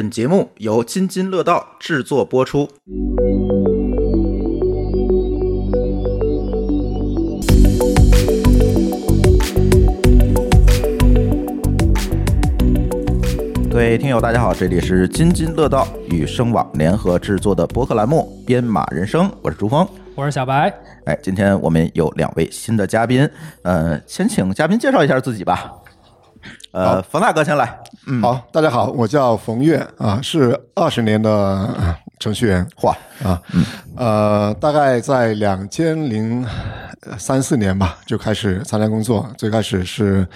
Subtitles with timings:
[0.00, 2.66] 本节目由津津乐道制作播出。
[13.70, 19.86] 各位听友，大家好，这里是津津乐道与声网联合制作的播客栏目《编码人生》，我是朱峰。
[20.14, 20.72] 我是小白，
[21.04, 23.28] 哎，今天我们有两位新的嘉宾，
[23.64, 25.74] 呃，先请嘉宾介绍一下自己吧。
[26.72, 27.78] 呃，冯大哥先来。
[28.06, 32.66] 嗯，好，大家好，我叫冯越啊，是二十年的呃程序员。
[32.76, 32.88] 嚯，
[33.24, 33.40] 啊，
[33.96, 36.46] 呃，大概在两千零
[37.18, 39.28] 三四年吧，就开始参加工作。
[39.36, 40.26] 最开始是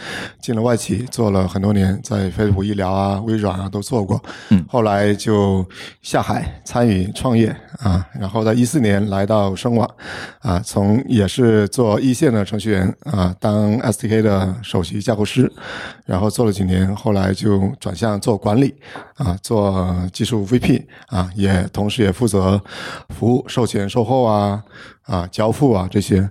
[0.41, 4.23] 进了外企，做了很多年，在飞利浦医疗啊、微软啊都做过。
[4.51, 5.65] 嗯后来就
[6.03, 9.89] 下海参与创业啊，然后在一四年来到声网
[10.41, 15.51] 啊，从也是做一线的程序员啊，当 SDK 的首席架构师，
[16.07, 18.75] 然后做了几年，后来就转向做管理
[19.17, 22.61] 啊，做技术 VP 啊，也同时也负责
[23.11, 24.63] 服务售前、售后啊
[25.03, 26.29] 啊交付啊这些。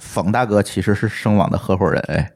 [0.00, 2.32] 冯大哥其实是声网的合伙人，哎，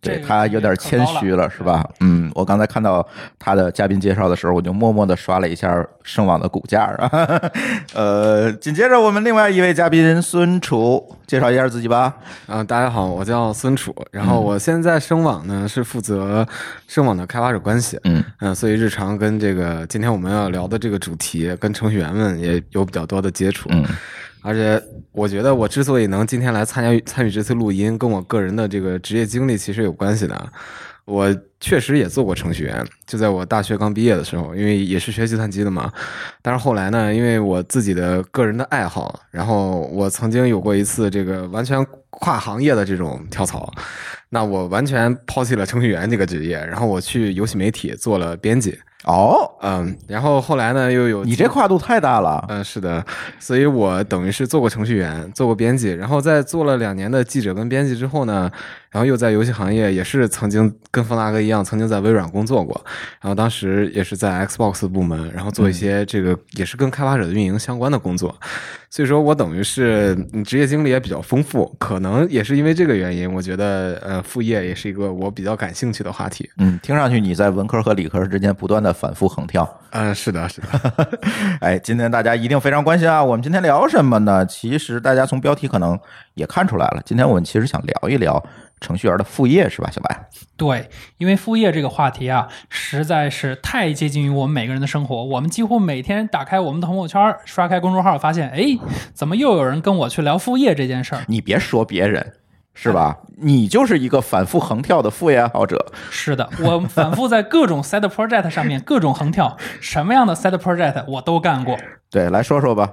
[0.00, 1.88] 对这个他有点谦虚了，是吧？
[2.00, 3.06] 嗯，我刚才看到
[3.38, 7.10] 他的嘉宾介绍的时候，我就默默的刷了一下声网的股价啊。
[7.94, 12.14] 呃，紧接着我们另外一位嘉宾孙楚，介绍一下自己吧。
[12.46, 16.46] 嗯、大家好，我叫孙楚，然后我现在声网呢是负责
[16.86, 23.84] 声网的开发者关系，嗯嗯、所以日常跟这个今天我们要聊的这个主题，跟程序员们也有比较多的接触，嗯
[24.42, 30.52] 而且我觉得我之所以能今天来参加参与这次录音，跟我个人的这个职业经历其实有关系的。
[31.04, 35.92] 我确实也做过程序员，就在我大学刚毕业的时候，因为也是学计算机的嘛。
[36.42, 43.72] 但是后来呢，因为我自己的个人的爱好，然后我曾经有过一次这个完全跨行业的这种跳槽，
[44.30, 48.76] 那我完全抛弃了程序员这个职业，然后我去游戏媒体做了编辑，
[49.06, 52.44] 哦，嗯，然后后来呢又有你这跨度太大了。
[52.48, 53.04] 嗯，是的，
[53.38, 58.50] 所以我等于是做过程序员，做过编辑，然后在做了两年的记者跟编辑之后呢，
[58.90, 62.84] 然后又在游戏行业也是曾经跟冯大哥一样，曾经在微软工作过，
[63.20, 68.34] 然后当时也是在 Xbox 部门，然后做一些这个也是跟开发者的运营相关的工作，
[68.96, 76.48] 所以说我等于是嗯职业经历也比较丰富，可能也是因为这个原因，我觉得呃副业也是一个我比较感兴趣的话题。
[76.56, 79.68] 嗯，听上去你在文科和理科之间不断的反复横跳。
[79.90, 81.18] 嗯、是的，是的。
[81.60, 83.22] 哎，今天大家一定非常关心啊！
[83.22, 84.46] 我们今天聊什么呢？
[84.46, 85.98] 其实大家从标题可能
[86.32, 88.42] 也看出来了，今天我们其实想聊一聊
[88.80, 90.28] 程序员的副业，是吧，小白？
[90.56, 90.88] 对，
[91.18, 95.24] 因为副业这个话题啊，实在是太接近于我们每个人的生活。
[95.24, 98.78] 我们几乎每天打开我们的朋友圈，刷开公众号，发现，哎，
[99.14, 101.24] 怎么又有人跟我去聊副业这件事儿？
[101.28, 102.34] 你别说别人，
[102.78, 103.16] 是吧？
[103.38, 105.84] 你就是一个反复横跳的副业爱好者。
[106.10, 111.74] 是的，我反复在各种 side project 上面各种横跳，什么样的 side project 我都干过，
[112.10, 112.88] 对，来说说吧，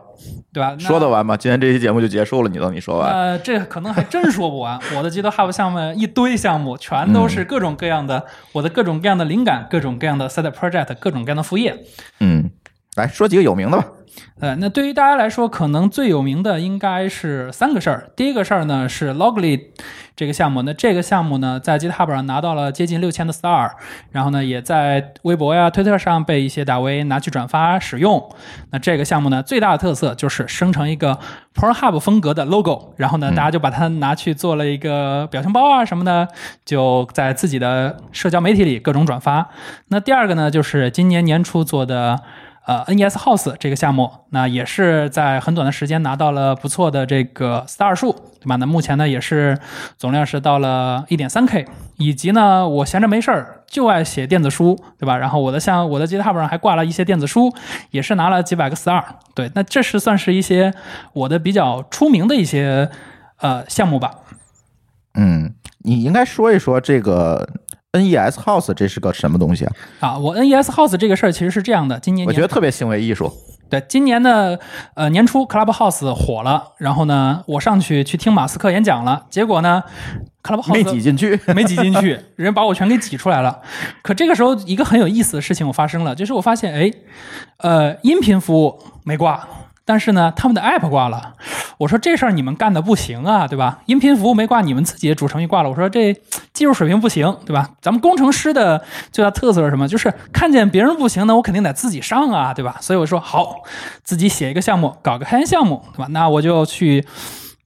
[0.53, 0.75] 对吧？
[0.79, 1.35] 说得完吗？
[1.35, 3.11] 今天这期节目就结束了，你等你说完。
[3.11, 4.79] 呃，这可能还真说不完。
[4.95, 11.75] 我的 GitHub 项目一堆项目，全都是各种各样的，我的各种各样的灵感，各种各样的 side project，各种各样的副业。
[12.21, 12.49] 嗯，
[12.95, 13.85] 来说几个有名的吧。
[14.39, 18.09] 呃，那对于大家来说，可能最有名的应该是三个事儿。
[18.15, 19.67] 第一个事儿呢是 Logly
[20.15, 23.71] 这个项目，那这个项目呢在 GitHub 上拿到了接近六千的 star，
[24.11, 28.29] 然后呢也在微博呀、推特上被一些大 V 拿去转发使用。
[28.71, 31.17] 那这个项目呢最大的特色就是生成一个
[31.55, 36.27] PornHub 风格的 logo，然后呢大家就把它拿去做了一个表情包啊什么的，
[36.65, 39.49] 就在自己的社交媒体里各种转发。
[39.87, 42.19] 那第二个呢就是今年年初做的。
[42.65, 48.55] 呃，NES House 这个项目，那也是在很短的时间拿到了不错的这个 star 数，对吧？
[48.55, 49.57] 那目前呢也是
[49.97, 51.65] 总量是到了一点三 K，
[51.97, 55.17] 以及呢我闲着没事儿就爱写电子书，对吧？
[55.17, 57.53] 然后我的像我的 GitHub 上还挂了一些电子书，
[57.91, 59.03] 也是拿了几百个 star，
[59.35, 60.73] 对，那这是算是一些
[61.11, 62.89] 我的比较出名的一些
[63.39, 64.11] 呃项目吧。
[65.15, 67.47] 嗯，你应该说一说这个
[67.93, 69.73] NES House 这是个什么东西啊？
[69.99, 73.31] 啊，我 NES House 这个事儿其实是这样的，今年年我觉得特别行为艺术。
[73.69, 74.59] 对，今年的
[74.95, 79.81] 呃年初，Clubhouse 火了，然后呢，我上去去听马斯克演讲了，结果呢
[80.43, 81.39] ，Clubhouse 没挤进去。
[81.55, 83.61] 没挤进去，人把我全给挤出来了。
[84.03, 86.91] 可这个时候，一个很有意思的事情我发生了，就是我发现，哎，
[87.57, 89.47] 呃，音频服务没挂，
[89.85, 91.33] 但是呢，他们的 app 挂了。
[91.77, 93.79] 我说这事儿你们干的不行啊，对吧？
[93.85, 95.69] 音频服务没挂，你们自己的主程序挂了。
[95.69, 96.13] 我说这
[96.53, 97.69] 技术水平不行，对吧？
[97.81, 99.87] 咱们工程师的最大特色是什么？
[99.87, 102.77] 就是看见别人不行呢，我肯定得自己上啊，对吧？
[102.79, 103.61] 所以我说好，
[104.03, 106.07] 自己写一个项目，搞个开源项目，对吧？
[106.11, 107.05] 那我就去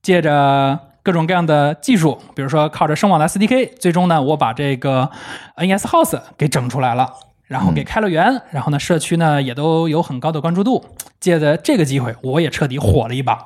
[0.02, 0.80] 借着。
[1.04, 5.10] 各种各样的技术，比如说靠着声网的 SDK，最终呢，我把这个
[5.56, 7.10] NS House 给整出来了。
[7.46, 10.84] 然后给开了源，然后呢，社区呢也都有很高的关注度。
[11.20, 13.46] 借着这个机会，我也彻底火了一把。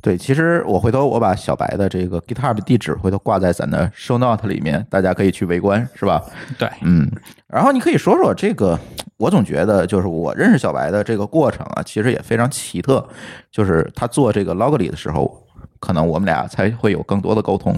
[0.00, 6.20] 对，其实我回头我把小白的这个 GitHub 地址回头挂在咱的 Show Note 里面，大家可以去围观，是吧？
[6.58, 7.08] 对，嗯，
[7.46, 8.76] 然后你可以说说这个，
[9.16, 13.08] 我总觉得就是我认识小白的这个过程啊，其实也非常奇特，
[13.52, 15.46] 就是他做这个 Logly 的时候，
[15.78, 17.72] 可能我们俩才会有更多的沟通。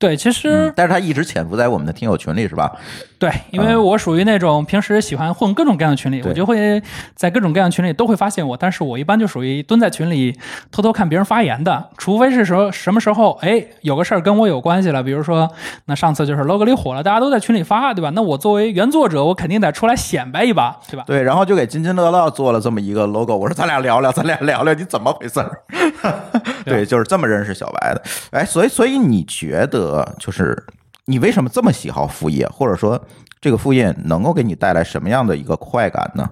[0.00, 2.72] 对，其实、嗯，但是他一直潜伏在我们的听友群里，是吧？
[3.18, 6.82] 对，因为我属于那种平时喜欢混各种各样的群里，对我就会
[7.14, 10.34] 在各种各样的群里都会发现我，但是我一般就属于蹲在群里
[10.72, 15.46] 偷偷看别人发言的，除非是说什么时候，哎，有个事儿跟我有关系了，比如说
[15.84, 18.10] 那上次就是 logo 里火了，大家都在群里发，对吧？
[18.14, 21.04] 那我作为原作者，我肯定得出来显摆一把，对吧？
[21.06, 23.36] 对，然后就给津津乐道做了这么一个 logo。
[23.36, 25.60] 我说咱俩聊聊，咱俩聊聊你怎么回事儿。
[26.64, 28.02] 对，就是这么认识小白的。
[28.30, 30.64] 哎，所以所以你觉得就是
[31.06, 33.00] 你为什么这么喜好副业，或者说
[33.40, 36.28] 这个副业能够给你带来什么样的一个快感呢？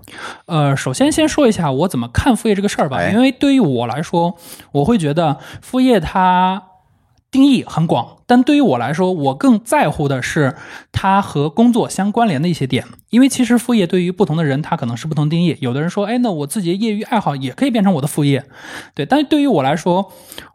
[0.46, 4.37] 呃，首先先说一下我怎么看副业这个事儿吧，哎因为对于我来说，
[4.72, 6.62] 我会觉得副业它
[7.31, 10.54] 定义很广，但对于我来说，我更在乎的是
[10.93, 12.84] 它和工作相关联的一些点。
[13.11, 15.56] 因为其实副业对于不同的人，它可能是不同定义。
[15.61, 18.44] 有的人说，哎，那我自己的业余爱好也可以变成我的副业，
[18.94, 19.04] 对。
[19.04, 20.12] 但是对于我来说，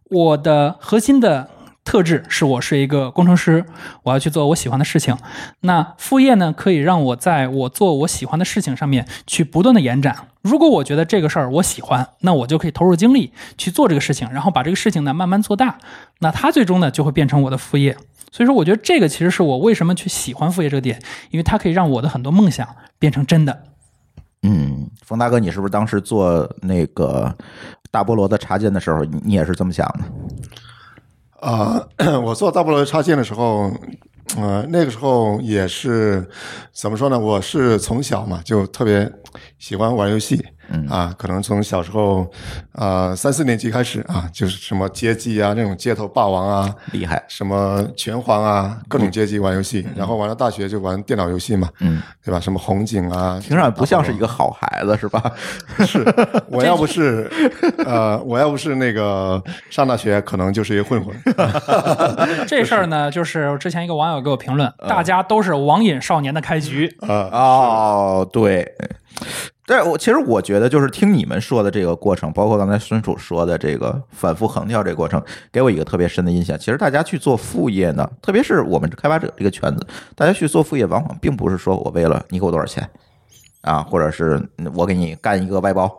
[0.10, 1.50] 我的核心的
[1.84, 3.66] 特质是我是一个工程师，
[4.04, 5.18] 我要去做我喜欢的事情。
[5.62, 10.16] 那副业呢，可以让我在我做我喜欢的事情上面去不断的延展。
[10.42, 15.78] 如果我觉得这个事儿我喜欢，那我就可以投入精力去做这个事情，然后把这个事情呢慢慢做大。
[16.20, 17.98] 那它最终呢就会变成我的副业。
[18.32, 21.00] 所以说，我觉得这个其实是我为什么去喜欢副业这个点，
[21.30, 23.64] 因为它可以让我的很多梦想变成真的。
[24.42, 27.34] 嗯，冯大哥，你是不是当时做那个
[27.92, 30.00] 大菠萝的插件的时候，你也是这么想的？
[31.44, 31.86] 啊、
[32.24, 33.70] 我做大菠萝插件的时候，
[34.38, 36.26] 呃，那个时候也是
[36.72, 37.20] 怎么说呢？
[37.20, 39.12] 我是从小嘛就特别
[39.60, 42.30] 喜欢玩游戏，嗯啊，可能从小时候，
[42.74, 52.40] 呃，三四年级开始啊，就是什么街机啊，那种街头霸王啊，厉害，什么拳皇啊，各种街机玩游戏，然后玩到大学就玩电脑游戏嘛，嗯，对吧？
[52.40, 55.32] 什么红警啊，听上去不像是一个好孩子，是吧？
[55.86, 56.04] 是，
[56.48, 57.30] 我要不是，
[57.86, 61.16] 呃，我要不是那个上大学，可能就是一个混混。
[62.48, 66.88] 这事儿呢， 就是之前一个网友给我评论，大家都是网瘾少年的开局。
[67.02, 68.74] 啊，哦，对。
[69.66, 76.60] 但我其实我觉得，就是听你们说的这个过程，包括刚才孙楚说的这个反复横跳这个过程，给我一个特别深的印象。
[76.60, 82.88] 其实大家去做副业呢，特别是我们开发者这个圈子，大家去做副业，往往并不是说我为了你给我多少钱
[83.62, 84.42] 啊，或者是
[84.74, 85.98] 我给你干一个外包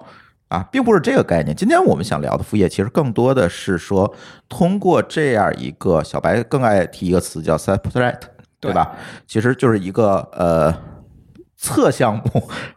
[0.49, 1.57] 啊，并不是这个概念。
[1.57, 4.15] 今天我们想聊的副业，其实更多的是说，
[4.47, 8.21] 通过这样一个小白更爱提一个词叫 side project，
[8.61, 8.95] 对吧？
[9.27, 10.75] 其实就是一个呃
[11.57, 12.23] 侧项目，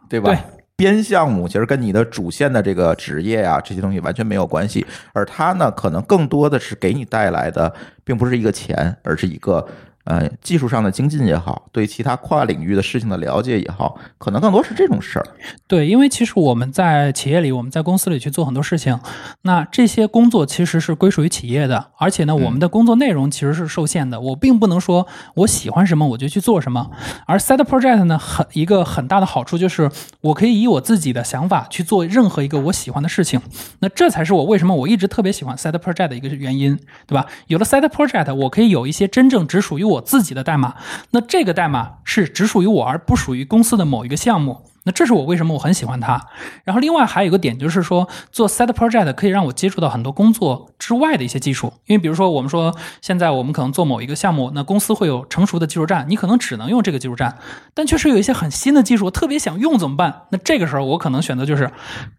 [0.08, 0.30] 对吧？
[0.32, 0.38] 对
[0.78, 9.66] 边项目其实跟你的主线的这个职业啊这些东西完全没有关系，而它呢，可能更多的是给你带来的，并不是一个钱，而是一个
[10.08, 15.26] 呃技术上的精进也好，对其他跨领域的事情的了解也好，可能更多是这种事儿。
[15.66, 18.98] 对，因为其实我们在企业里，我们在公司里去做很多事情，
[19.42, 24.18] 那这些工作其实是归属于企业的，而且呢，我们的工作内容其实是受限的。
[24.18, 26.90] 我并不能说我喜欢什么我就去做什么，
[27.26, 29.90] 而 side project 呢，很一个很大的好处就是
[30.22, 33.40] 我可以以我自己的想法去做任何一个我喜欢的事情。
[33.80, 37.26] 那这才是我为什么我一直特别喜欢 side project 的一个原因，对吧？
[37.48, 40.74] 有了 side project，我可以有一些真正只属于我我自己的代码，
[41.10, 44.64] 那这个代码是只属于我，而不属于公司的某一个项目。
[44.84, 46.28] 那这是我为什么我很喜欢它。
[46.64, 51.74] 然后另外还有一个点就是说，做 side project 可以让我接触到很多工作之外的一些技术。
[51.84, 57.36] 因为比如说我们说现在我们可能做某一个项目，那公司会有成熟的技术站，你可能只能用这个技术站，
[57.74, 60.22] 但确实有一些很新的技术，我特别想用怎么办？
[60.30, 61.70] 那这个时候我可能选择就是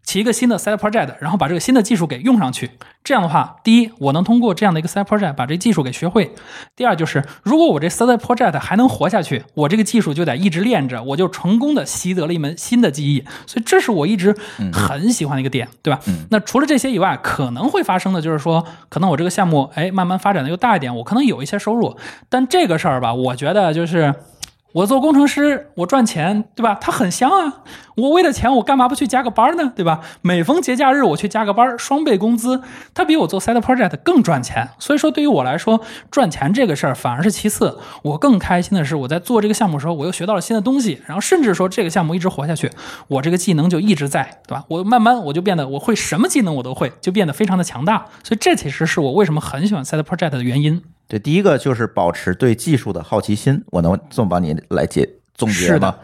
[0.03, 2.69] 起一个新的 side project，然后把这个新的技术给用上去。
[3.03, 6.25] 这样的话，第一，我能通过这样的一个 side project 把这技术给学会；
[6.75, 13.23] 第二，就是如果我这 side project 还能活下去，我这个技术就得一直练着，我就成功的习得了一门新的技艺。
[13.47, 14.35] 所以这是我一直
[14.71, 15.99] 很喜欢的一个点，对吧？
[16.29, 21.97] 那除了这些以外，可能会发生的就是说，可能我这个项目哎慢慢发展的又大一点，我可能有一些收入，
[22.29, 24.13] 但这个事儿吧，我觉得就是。
[24.71, 26.75] 我做工程师，我赚钱，对吧？
[26.79, 27.63] 它很香啊！
[27.95, 29.73] 我为了钱，我干嘛不去加个班呢？
[29.75, 29.99] 对吧？
[30.21, 32.61] 每逢节假日我去加个班，双倍工资，
[32.93, 34.69] 它比我做 side project 更赚钱。
[34.77, 37.79] 所以说，对于我来说，赚钱这个事儿反而是其次。
[38.03, 42.71] 我更开心的是，我在做这个项目的时候，我又学到了新的东西，然后甚至说这个项目一直活下去，
[43.07, 44.65] 我这个技能就一直在，对吧？
[44.67, 48.05] 我慢慢我就变得我会什么技能我都会，就变得非常的强大。
[48.23, 50.83] 所以这其实是我为什么很喜欢 side project 的原因。
[51.09, 55.95] 对，第一个就是保持对技术的好奇心，我能这么帮你来解总结吗？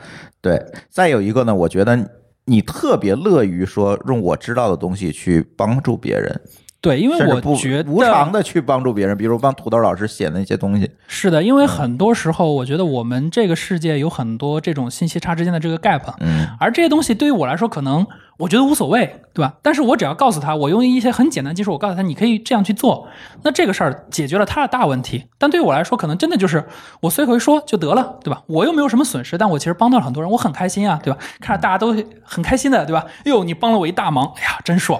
[0.41, 0.59] 对，
[0.89, 2.09] 再有一个呢，我觉得
[2.45, 6.41] 你特别乐于说用我知道的东西去帮助别人，
[6.85, 10.87] 对，因为我觉得无偿的去帮助别人，比如帮土豆老师写的那些东西。
[11.07, 18.05] 是的，因为很多时候，我觉得我们这个世界有很多这种信息差之间的这个 gap，嗯，而这些东西对于我来说，可能
[18.37, 19.55] 我觉得无所谓，对吧？
[19.63, 23.07] 但是我只要告诉他，我用一些很简单技术，我告诉他你可以这样去做，
[23.41, 25.25] 那这个事儿解决了他的大问题。
[25.39, 26.63] 但对于我来说，可能真的就是
[27.01, 28.43] 我随口一说就得了，对吧？
[28.45, 31.17] 我又没有什么损失，但我其实帮到了很多人，我很开心啊，对吧？
[31.41, 33.05] 看着大家都很开心的，对吧？
[33.07, 34.99] 哎呦，你帮了我一大忙，哎呀，真爽。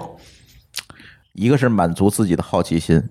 [1.36, 3.04] 一个是满足自己的好奇心，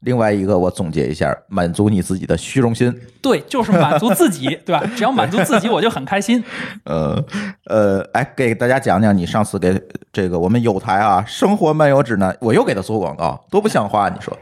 [0.00, 2.94] 另外一个我总结一下，满足你自己的虚荣心。
[3.20, 4.82] 对，就是满足自己，对吧？
[4.96, 6.42] 只要满足自己，我就很开心。
[6.84, 7.22] 呃
[7.66, 9.80] 呃，哎，给大家讲讲你上次给
[10.12, 14.08] 这个我们有台啊《生活漫游指南》，我又给他做广告，多不像话！
[14.08, 14.36] 你说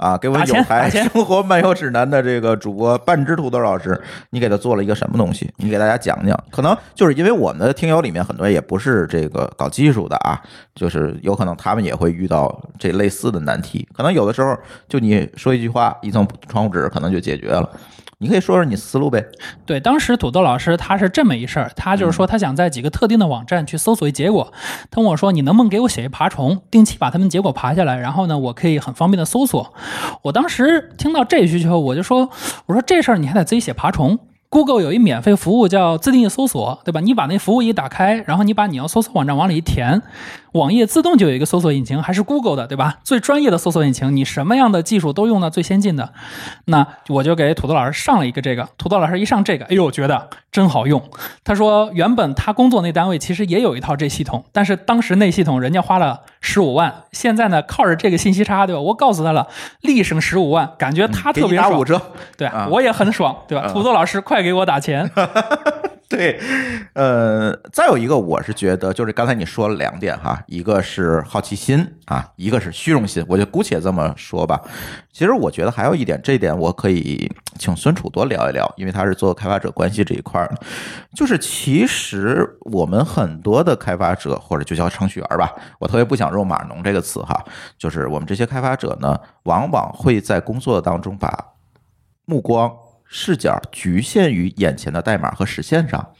[0.00, 5.52] 啊，给我们有台生活漫游指南》的这个主播半只土豆老师，你给他做了一个什么东西？
[5.58, 6.34] 你给大家讲讲。
[6.50, 10.40] 可能就是因为我们的听友里面很多人也不是这个搞技术的啊，
[10.74, 13.86] 就是有可能他们也会遇到这类似的难题。
[13.92, 14.56] 可能有的时候
[14.88, 17.68] 就你说一句话，一层窗户纸可能就解决了。
[18.22, 19.24] 你可以说说你思路呗。
[19.64, 24.52] 对，当时土豆老师他是这么一事儿，他就是说他想在几个特定的网站去搜索一结果，
[24.90, 29.72] 他跟我说你能不能给我写一爬虫，定期把他们结果爬下来，然后呢我可以很方便的搜索。
[30.20, 32.28] 我当时听到这需求，我就说
[32.66, 34.18] 我说这事儿你还得自己写爬虫。
[34.50, 36.98] Google 有一免费服务叫自定义搜索，对吧？
[36.98, 40.02] 你把那服务一打开，然后你把你要搜索网站往里一填，
[40.52, 42.98] 网页自动就有一个搜索引擎，还是 Google 的，对吧？
[43.04, 46.12] 最专业的搜索引擎，你什么样的技术都用到最先进的。
[46.66, 51.02] 那我就给土豆老师上了一个这个，土豆老师一上这个，哎呦，觉得真好用。
[51.44, 58.80] 他说原本他工作那单位其实也有一套这系统，但是当时那系统人家花了十五万，现在呢靠着这个信息差，对吧？
[58.80, 59.46] 我告诉他了，
[59.82, 61.84] 立省十五万，感觉他特别爽你打五。
[61.84, 62.00] 折。
[62.36, 63.66] 对、啊我也很爽，对吧？
[63.66, 65.10] 啊土豆老师，快给我打钱。
[66.16, 66.40] 对，
[66.94, 74.60] 呃，再有一个，我是觉得就是刚才你说了两点哈，一个是好奇心啊，一个是虚荣心，我就姑且这么说吧。
[75.12, 80.56] 其实我觉得还有一点，这一点我可以请孙楚多聊一聊，因为他是做开发者关系这一块儿的。
[81.14, 87.40] 就是其实我们很多的开发者或者就叫程序员吧，我特别不想用码农这个词哈，
[87.78, 91.52] 就是我们这些开发者呢，往往会在工作当中把
[92.24, 92.68] 目光
[93.10, 96.14] 视角局限于眼前的代码和实现上。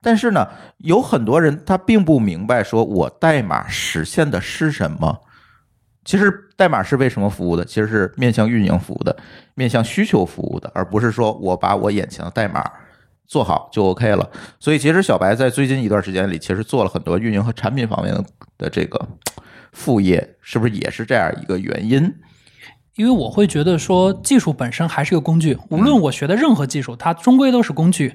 [0.00, 5.22] 但是呢，有很多人他并不明白，说我代码实现的是什么。
[6.04, 7.64] 其实代码是为什么服务的？
[7.64, 9.14] 其实是面向运营服务的，
[9.54, 12.64] 面向需求服务的，而不是说我把我眼前的代码
[13.26, 14.30] 做好就 OK 了。
[14.60, 18.14] 所以，其实小白在最近一段时间里，其实做了很多运营和产品方面
[18.56, 19.06] 的这个
[19.72, 22.14] 副业，是不是也是这样一个原因？
[22.98, 28.12] 因为我会觉得说，技术本身还是个工具，无论我学的任何技术，它终归都是工具。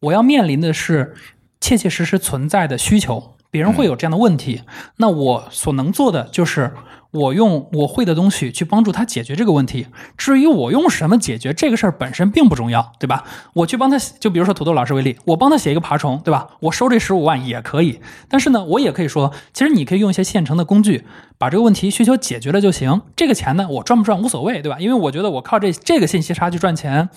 [0.00, 1.14] 我要面临的是
[1.60, 4.62] 切切实实存在的需求，别人会有这样的问题，
[4.96, 6.72] 那我所能做的就是
[7.14, 9.86] 我用我会的东西去帮助他解决这个问题。
[10.18, 13.24] 至于我用什么解决这个事儿本身并不重要，对吧？
[13.52, 16.48] 我去帮他，就比如说土豆老师为例，我帮他写一个爬虫，对吧？
[16.58, 21.04] 我收这十五万也可以，但是呢，我也可以说，其实你可以用一些现成的工具，
[21.38, 23.02] 把这个问题需求解决了就行。
[23.14, 24.78] 这个钱呢，我赚不赚无所谓，对吧？
[24.80, 27.08] 因为我觉得我靠这这个信息差去赚钱，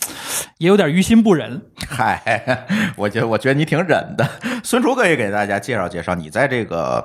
[0.59, 1.61] 也有点于心不忍。
[1.89, 4.29] 嗨，我觉得我觉得你挺忍的。
[4.63, 7.03] 孙楚可以给大家介绍介绍，你在这个，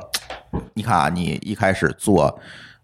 [0.74, 2.38] 你看啊，你一开始做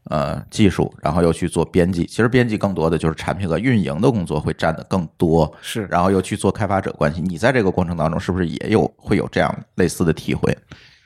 [0.08, 7.20] 呃技术，然后又去做编辑，其实编辑更多的就是产品和运营的工作会占的更多，是然后又去做开发者关系。
[7.20, 10.56] 你在这个过程当中是不是也有会有这样类似的体会？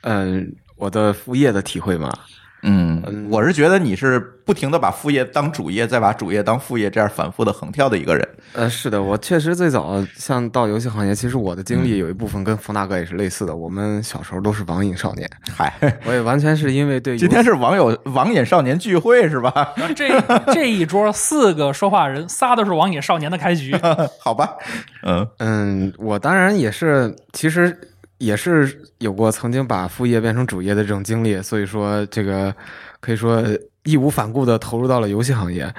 [0.01, 2.11] 嗯，我的副业的体会嘛，
[2.63, 8.27] 嗯，我是觉得你是不停的把副业当主业，再把主业当副业，这样反复的横跳的一个人。
[8.53, 13.55] 呃，是的，我确实最早像到游戏行业，其实我的经历有一部分跟冯大哥也是类似的。
[13.55, 15.73] 我们小时候都是网瘾少年，嗨，
[16.07, 19.73] 我也完全是因为对今天是网友网瘾少年聚会是吧？
[19.95, 20.21] 这
[20.53, 23.75] 这一桌四个说话人，仨都是网瘾少年的开局。
[24.19, 24.55] 好吧，
[25.03, 27.77] 嗯嗯，我当然也是，其实
[28.23, 32.55] 也是有过曾经把副业变成主业的这种经历，所以说这个
[32.99, 33.43] 可以说
[33.83, 35.71] 义无反顾的投入到了游戏行业。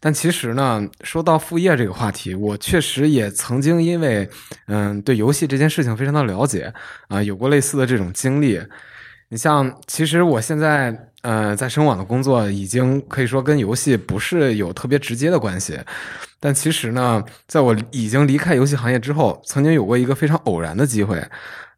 [0.00, 4.28] 但其实呢，说到副业这个话题，我确实也曾经因为
[4.66, 6.72] 嗯对游戏这件事情非常的了解
[7.08, 8.60] 啊、有过类似的这种经历。
[9.28, 15.78] 你像，其实我现在呃在声网的工作，已经可以说跟游戏不是有特别直接的关系。
[16.38, 21.24] 但其实呢，在我已经离开游戏行业之后，曾经有过一个非常偶然的机会。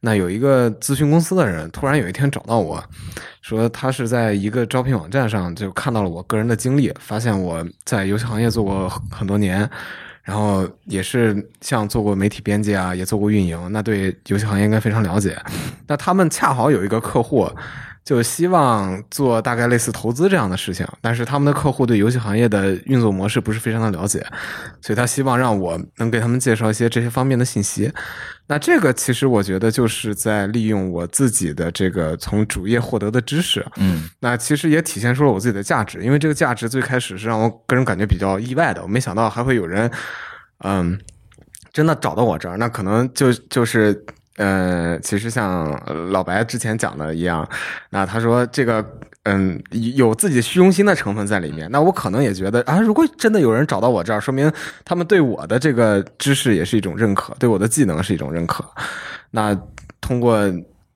[0.05, 2.83] 那有一个咨询公司的人突然有一天找到我，
[3.41, 9.69] 说他是在一个招聘网站上就看到了我个人的经历，发现我在游戏行业做过很多年，
[10.23, 15.41] 然后也是像做过媒体编辑啊，也做过运营，那对游戏行业应该非常了解。
[15.87, 17.51] 那他们恰好有一个客户，
[18.05, 24.25] 就希望做大概类似投资这样的事情，但是他们的客户对游戏行业的运作模式不是非常的了解，
[24.83, 27.91] 所以他希望让我能给他们介绍一些这些方面的信息。
[28.47, 39.91] 那这个其实我觉得就是在利用我自己的这个从主业获得的知识，嗯那其实也体现出了我自己的价值，因为这个价值最开始是让我个人感觉比较意外的，我没想到还会有人，
[40.59, 41.01] 嗯，
[41.73, 44.05] 真的找到我这儿，那可能就就是。
[44.37, 45.71] 呃，其实像
[46.11, 47.49] 老白之前讲的一样，
[47.91, 48.85] 那他说这个，
[49.23, 51.71] 嗯，有自己虚荣心的成分在里面。
[51.71, 54.50] 那我可能也觉得啊，如果真的有人找到我这儿，说明
[54.85, 58.64] 他们对我的这个知识也是一种认可，对我的技能是一种认可。
[59.31, 59.57] 那
[60.00, 60.37] 通过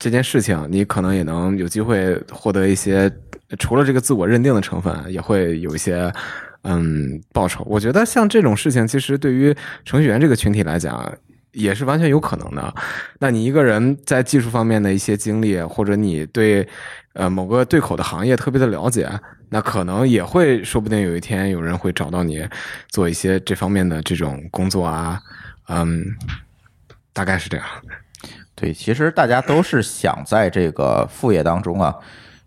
[0.00, 3.09] 这件事情，你可能也能有机会获得一些
[3.61, 6.12] 除了这个自我认定的成分，也会有一些
[6.64, 7.64] 嗯报酬。
[7.68, 9.54] 我觉得像这种事情，其实对于
[9.85, 11.09] 程序员这个群体来讲。
[11.52, 12.75] 也是完全有可能的。
[13.19, 16.67] 那你一个人在技术方面的一些经历，或者你对
[17.14, 19.09] 呃某个对口的行业特别的了解，
[19.49, 22.47] 那可能也会说不定有一天有人会找到你
[22.88, 25.21] 做一些这方面的这种工作啊，
[25.69, 26.05] 嗯，
[27.12, 27.67] 大概是这样。
[28.55, 31.95] 对，其实大家都是想在这个副业当中啊，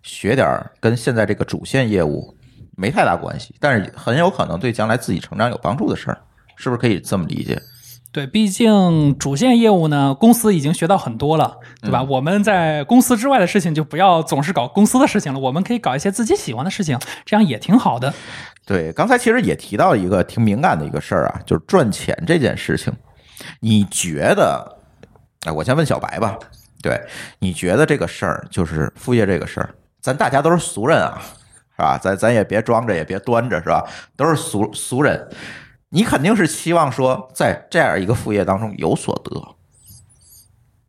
[0.04, 2.36] 学点儿跟现在这个主线业务
[2.76, 6.18] 没太大关系，但是很有可能对将来自己成长有帮助的事儿，
[6.58, 7.62] 是不是可以这么理解？
[8.12, 12.04] 对，毕竟主线业务呢，公司已经学到很多了，对吧？
[12.04, 18.14] 我们在公司之外的事情就不要总是搞公司的事情了，我们可以搞一些自己喜欢的事情，这样也挺好的。
[18.66, 22.92] 对，刚才其实也提到一个挺敏感的一个事儿啊，就是赚钱这件事情。
[23.62, 24.78] 你觉得？
[25.46, 26.38] 哎，我先问小白吧。
[26.82, 27.02] 对，
[27.40, 29.70] 你觉得这个事儿就是副业这个事儿，
[30.02, 31.18] 咱大家都是俗人啊，
[31.78, 31.98] 是吧？
[31.98, 33.88] 咱咱也别装着，也别端着，是吧？
[34.18, 35.30] 都是俗俗人。
[35.94, 39.56] 你肯定是期望说，在这样一个副业当中有所得，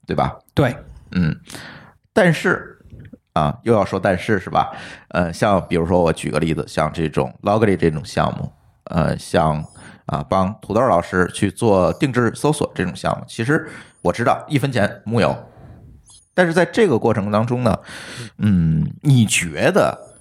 [0.06, 0.38] 对吧？
[0.54, 0.76] 对，
[1.11, 1.37] 嗯，
[2.12, 2.78] 但是
[3.32, 4.71] 啊，又要说但是是吧？
[5.09, 8.52] 呃，像比如说我举个例子，像这种 Logly 这种项目，
[8.84, 9.65] 呃，像
[10.06, 13.69] 啊帮土豆老师去做定制搜索这种项目，其实
[14.02, 15.36] 我知道一分钱木有，
[16.32, 17.76] 但是在这个过程当中呢，
[18.38, 20.11] 嗯，你觉得？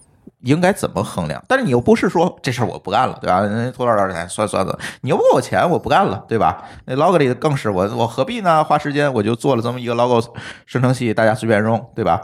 [0.42, 1.44] 应该怎么衡量？
[1.48, 3.42] 但是你又不是说这事儿我不干了，对吧？
[3.42, 6.64] 人家多少多少钱，算算的，你又不给我钱，我不干了，对吧？
[6.86, 8.64] 那 Logly 更是我我何必呢？
[8.64, 10.22] 花时间我就做了这么一个 logo
[10.66, 12.22] 生成器，大家随便用，对吧？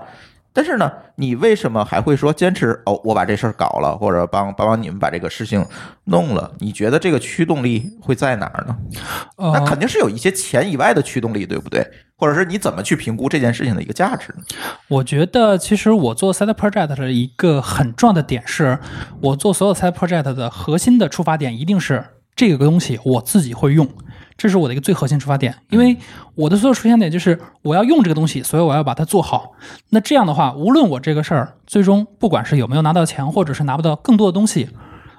[0.58, 2.82] 但是呢，你为什么还会说坚持？
[2.88, 5.63] 哦，我把这事儿搞了，或者帮帮帮你们把这个事情
[6.06, 6.52] 弄了？
[6.58, 8.76] 你觉得这个驱动力会在哪儿呢？
[9.36, 11.88] 呃那肯定是有一些钱以外的驱动力，对不对？
[12.17, 14.43] 或者是你怎么去评估这件事情的一个价值呢？
[14.88, 18.80] 我觉得其实我做 side project 的一个很重要的点是，
[19.22, 22.04] 我做所有 side project 的核心的出发点一定是
[22.36, 23.88] 这个东西我自己会用，
[24.38, 25.56] 这是我的一个最核心出发点。
[25.69, 25.97] 因为
[26.36, 29.54] 我的所有出发点就是我要用这个东西，所以我要把它做好。
[29.89, 34.69] 那这样的话，无论我这个事儿最终不管是有没有拿到钱，或者是拿不到更多的东西，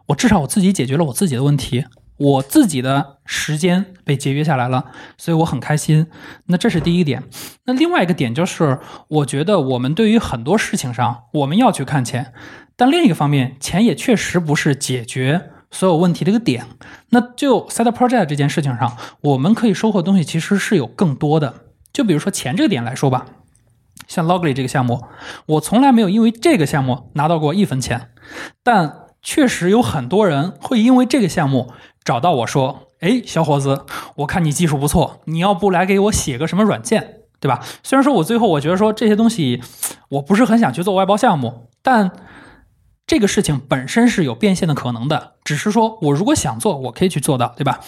[0.07, 1.85] 我至少我自己解决了我自己的问题。
[2.19, 6.09] 我自己的时间被节约下来了，所以我很开心。
[6.47, 7.23] 那这是第一点。
[7.65, 12.33] 那另外一个点就是，我觉得我们对于很多事情上，我们要去看钱，
[12.75, 16.67] 但另一个方面，钱也确实不是解决所有问题的一个点。
[17.11, 21.55] 那就 side project 这件事情上，我们可以收获的东西其实是有更多的。
[21.93, 23.27] 就比如说钱这个点来说吧，
[24.07, 25.05] 像 Logly 这个项目，
[25.47, 28.11] 我从来没有因为这个项目拿到过一分钱，
[28.63, 31.73] 但确实有很多人会因为这个项目
[32.05, 33.85] 找到我说：“哎，小伙子，
[34.17, 39.61] 我看你技术不错，你要不来给我写个什么软件，对吧？”虽然说我最后我觉得说这些东西
[40.11, 42.13] 我不是很想去做外包项目，但
[43.09, 47.81] 这个事情本身是有变现的可能的，只是说我如果想做，我可以去做到，对吧？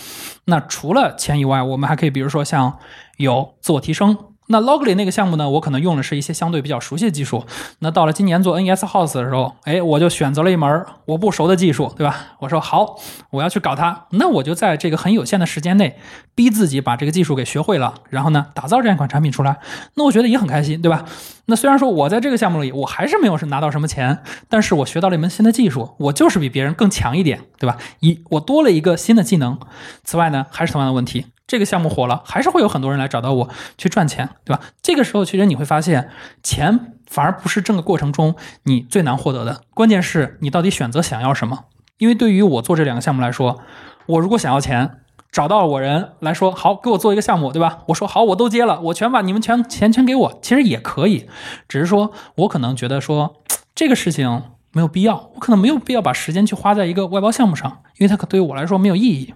[0.46, 2.78] 那除了钱以外，我们还可以比如说像
[3.18, 4.16] 有自我提升。
[4.52, 7.44] 那 Logly 那个项目呢，我可能用的是一些相对比较熟悉的技术。
[7.78, 12.34] 那到了今年做 NES House 的时候，哎，我就选择了一门我不熟的技术，对吧？
[12.40, 12.96] 我说好，
[13.30, 14.06] 我要去搞它。
[14.10, 15.96] 那我就在这个很有限的时间内，
[16.34, 19.58] 逼自己把这个技术给学会了，然后呢，打造这样一款产品出来。
[19.94, 21.04] 那我觉得也很开心，对吧？
[21.46, 27.76] 那虽然说我在这个项目里，我还是没有是拿到什么钱，但是我学到了一门新的技术，我就是比别人更强一点，对吧？
[28.00, 29.56] 一我多了一个新的技能。
[30.02, 31.26] 此外呢，还是同样的问题。
[31.50, 34.62] 这个项目火了，还是会有很多人来找到我去赚钱，对吧？
[34.80, 36.08] 这个时候，其实你会发现，
[36.44, 41.64] 钱反而不是这个过程中你最难获得的，关键是你到底选择想要什么。
[41.98, 43.58] 因为对于我做这两个项目来说，
[44.06, 45.00] 我如果想要钱，
[45.32, 47.80] 找到我人来说好，给我做一个项目，对吧？
[47.88, 51.28] 我说好，我都接了，我全把你们全钱全给我，其实也可以，
[51.66, 53.42] 只是说我可能觉得说
[53.74, 54.44] 这个事情。
[54.72, 59.34] 没有必要，我可能没有必要把时间去花在一个外包项目上，因为它可对于我来说没有意义。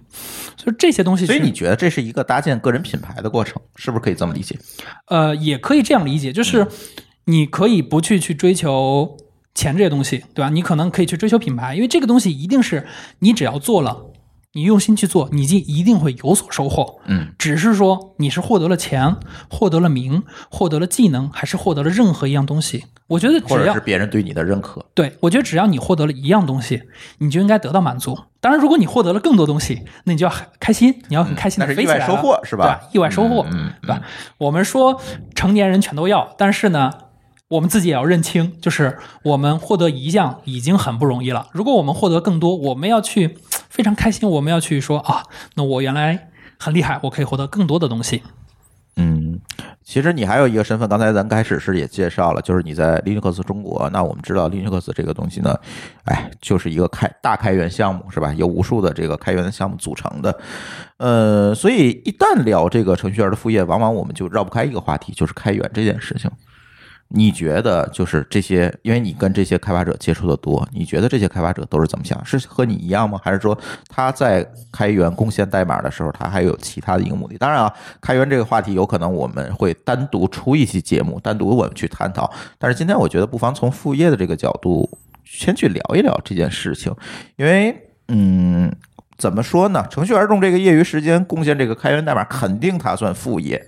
[0.57, 4.57] 所以这些东西，所以你觉得这是一个搭建个人品牌的过程，是不是可以这么理解？
[5.07, 6.67] 呃，也可以这样理解，就是
[7.25, 9.17] 你可以不去去追求
[9.53, 10.49] 钱这些东西，对吧？
[10.49, 12.87] 你可能可以去追求品牌，因为这个东西一定是
[13.19, 14.05] 你只要做了，
[14.55, 17.01] 你用心去做，你就一定会有所收获。
[17.07, 19.17] 嗯，只是说你是获得了钱，
[19.49, 22.85] 获得了名，获得了技能，还是获得了任何一样东西？
[23.07, 24.83] 我觉得或者只要是别人对你的认可？
[24.95, 26.83] 对，我觉得只要你获得了一样东西，
[27.17, 28.17] 你就应该得到满足。
[28.39, 32.89] 当然，如果你获得了更多东西，那你就要很开心，你要很开心的那是飞起来了、意外收获是吧对吧？
[32.93, 34.01] 意外收获，嗯嗯对吧？
[34.37, 34.99] 我们说
[35.35, 36.91] 成年人全都要，但是呢，
[37.47, 41.47] 我们自己也要认清，就是我们获得一项已经很不容易了。
[41.51, 43.37] 如果我们获得更多，我们要去
[43.69, 45.23] 非常开心，我们要去说啊，
[45.55, 48.23] 那我原来很厉害，我可以获得更多的东西。
[48.97, 49.39] 嗯，
[49.83, 53.87] 其实你还有一个身份，刚才咱开始时也介绍了，就是你在 Linux 中国。
[53.93, 55.55] 那我们知道 Linux 这个东西呢，
[56.05, 58.33] 哎，就是一个开大开源项目，是吧？
[58.33, 60.35] 有无数的这个开源的项目组成的。
[60.97, 66.31] 呃，所以一旦聊这个程序员的副业，往往我们就绕不开一个话题，就是开源这件事情。
[67.09, 72.23] 你觉得就是这些，因为你跟这些开发者接触的多，你觉得这些开发者都是怎么想？
[72.25, 73.19] 是和你一样吗？
[73.23, 77.37] 还是说他在开源贡献代码的时候，他还有其他的一个目的？
[77.37, 82.29] 当然啊，开源这个话题有可能我们会单独出一期节目，单独我们去探讨。
[82.57, 84.89] 但是今天我觉得不妨从副业的这个角度
[85.23, 86.93] 先去聊一聊这件事情，
[87.35, 87.75] 因为
[88.07, 88.75] 嗯，
[89.17, 89.85] 怎么说呢？
[89.89, 93.63] 程序员用这个业余时间贡献这个开源代码，肯定它算副业。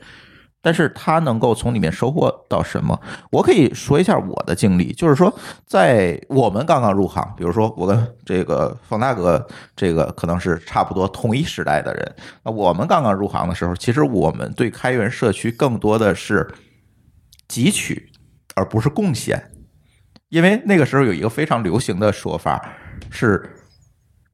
[0.61, 2.99] 但是他能够从里面收获到什么？
[3.31, 5.33] 我可以说一下我的经历，就是说，
[5.65, 12.15] 在我们刚刚入行，比如说我跟这个方大哥，这个可能是差不多同一时代的人。
[12.43, 16.45] 那我们刚刚入行的时候，其实我们对开源社区更多的是
[17.47, 18.11] 汲取，
[18.55, 19.51] 而不是贡献，
[20.29, 22.73] 因为那个时候有一个非常流行的说法
[23.09, 23.49] 是，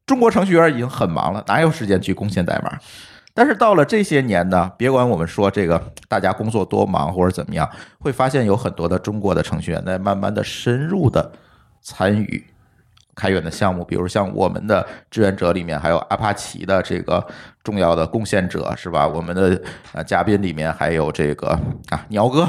[0.07, 2.79] 中国程序员已经很忙了，哪有时间去贡献代码？
[3.33, 7.69] 但是到了这些年呢，别管我们说这个大家工作多忙或者怎么样，
[7.99, 11.31] 会发现有很多的中国的程序员在慢慢的深入的
[11.81, 12.43] 参与
[13.15, 17.25] 开源的项目，比如像我们的志愿者里面还有阿帕奇的这个
[17.63, 19.07] 重要的贡献者，是吧？
[19.07, 19.61] 我们的
[19.93, 22.47] 呃嘉宾里面还有这个啊鸟哥。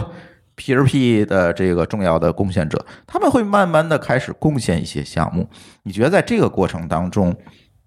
[0.56, 5.48] P2P 的这个重要的贡献者，他们会慢慢的开始贡献一些项目。
[5.82, 7.34] 你觉得在这个过程当中，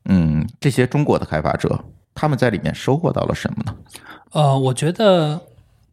[0.04, 1.86] 嗯，这些中国的开发者
[2.18, 3.76] 他们在里面收获到了什么呢？
[4.32, 5.42] 呃，我觉得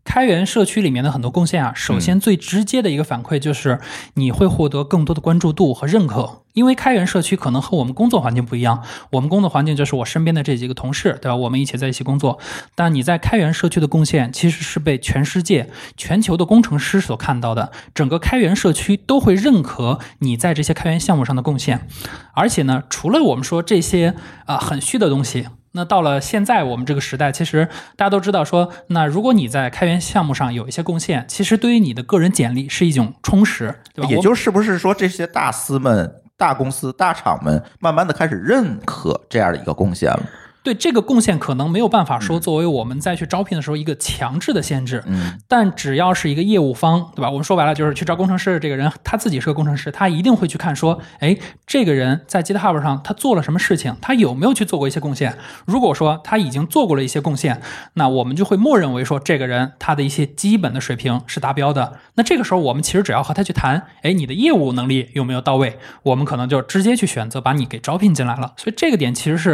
[0.02, 3.78] 开源社区里面的很多贡献啊，首先最直接的一个反馈就是
[4.14, 6.40] 你会获得更多的关注度和认可。
[6.54, 11.34] 因为开源社区可能和我们工作环境不一样，我们工作环境就是我身边的这几个同事，对吧？
[11.34, 12.38] 我们一起在一起工作。
[12.76, 17.72] 但你在开源社区的贡献，其实是被全世界、全球的工程师所看到的。
[17.92, 21.88] 整个开源社区都会认可你在这些开源项目上的贡献。
[22.34, 34.08] 而且呢，除了我们说这些啊、呃很虚的东西，那到了现在我们这个时代，其实大家都知道说，那如果你在开源项目上有一些贡献，其实对于你的个人简历是一种充实，对吧？
[34.08, 40.22] 也就是不是说这些大司们、大公司、大厂们慢慢的开始认可这样的一个贡献了？
[40.64, 47.28] 对这个贡献可能没有办法说作为我们再去招聘的时候一个强制的限制，嗯，但只要是一个业务方，对吧？
[47.28, 55.36] 我们说白了就是去招工程师，这个人他自己是个工程师，他一定会去看说，哎，这个人在 GitHub 上他做了什么事情，他有没有去做过一些贡献？
[55.66, 57.60] 如果说他已经做过了一些贡献，
[57.92, 61.98] 那我们就会默认为说这个人他的一些基本的水平是达标的。
[62.14, 65.78] 那这个时候我们其实只要和他去谈，哎，你的业务能力有没有到位？
[66.04, 68.54] 我们可能就直接去选择把你给招聘进来了。
[68.56, 69.50] 所以这个点其实是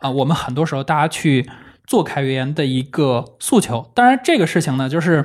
[0.00, 1.50] 啊、呃我们很很多时候大家去。
[1.86, 5.22] 做开源的一个诉求，当然这个事情呢，就是，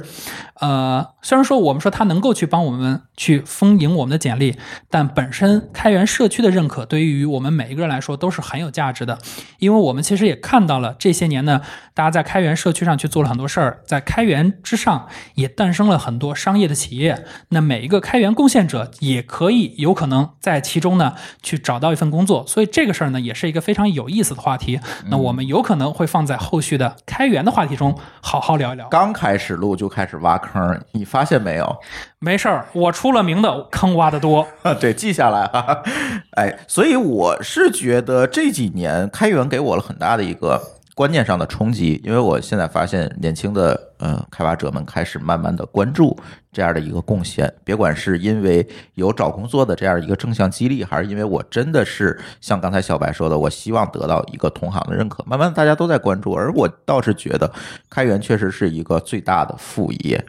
[0.56, 4.56] 呃，虽然说我们说它能够去帮我们去丰盈我们的简历，
[4.90, 9.20] 但本身开源社区的认可对于我们每一个人来说都是很有价值的，
[9.60, 11.62] 因为我们其实也看到了这些年呢，
[11.94, 24.80] 大家在开源社区上去做了很多事儿，在开源之上也诞生了很多商业的企业，那每一个开源贡献者也可以有可能在其中呢去找到一份工作，所以这个事儿呢也是一个非常有意思的话题，
[25.10, 28.88] 那我们有可能会放在后续的开源的话题中好好聊一聊。
[28.88, 31.78] 刚开始录就开始挖坑，你发现没有？
[32.20, 34.48] 没事儿，我出出了名的坑挖的多。
[34.80, 35.82] 对，记下来啊。
[36.38, 40.62] 哎，所以我是觉得这几年开源给我了很大的一个
[40.94, 46.16] 观念上的冲击，因为我现在发现年轻的呃开发者们开始慢慢的关注
[46.52, 57.52] 这样的一个贡献，别管是因为有找工作的这样一个正向激励，还是因为我真的是像刚才小白说的，我希望得到一个同行的认可，慢慢大家都在关注，而我倒是觉得
[57.90, 60.24] 开源确实是一个最大的副业。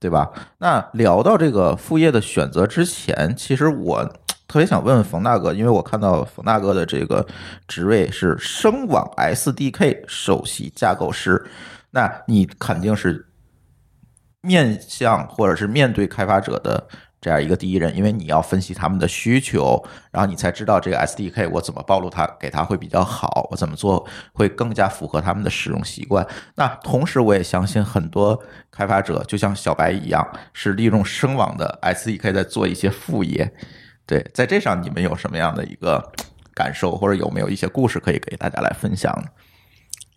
[0.00, 0.30] 对吧？
[0.58, 4.04] 那聊到这个副业的选择之前，其实我
[4.46, 7.26] 特别想问问冯大哥，因为我看到冯大哥的这个
[7.66, 11.44] 职位是声网 SDK 首席架构师，
[11.90, 13.26] 那你肯定是
[14.40, 16.86] 面向或者是面对开发者的
[17.20, 26.26] 这样一个第一人，因为你要分析他们的需求，然后你才知道这个 SDK 我怎么暴露它给他会比较好，我怎么做会更加符合他们的使用习惯。
[26.54, 33.52] 那同时，我也相信很多开发者就像小白一样，是利用声网的 SDK 在做一些副业。
[34.06, 36.12] 对，在这上你们有什么样的一个
[36.54, 39.28] 感受，或者有没有一些故事可以给大家来分享呢？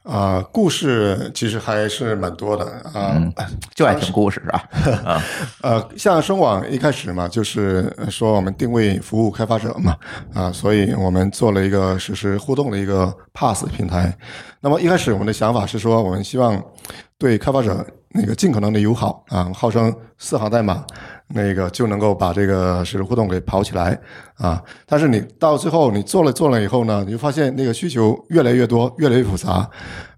[0.03, 3.13] 啊、故事其实还是蛮多的啊。
[3.15, 3.33] 嗯
[3.75, 4.63] 就爱听故事是吧？
[5.05, 5.23] 啊，
[5.61, 9.95] 呃，像声网一开始嘛，就是说我们定位服务开发者嘛，
[10.33, 14.15] 啊，所以我们做了一个实时互动的一个 Pass 平台。
[14.59, 16.61] 那么一开始我们的想法是说，我们希望
[17.17, 20.83] 对开发者那个尽可能的友好啊，号称四行代码
[21.33, 23.97] 那个就能够把这个实时互动给跑起来
[24.35, 24.61] 啊。
[24.85, 29.69] 但是你到最后你做了做了以后呢，你就发现那个需求越来越多，越来越复杂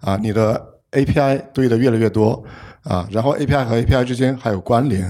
[0.02, 2.44] 啊，你的 API 堆的越来越多。
[2.84, 5.10] 啊，然后 API 和 API 之间还有关联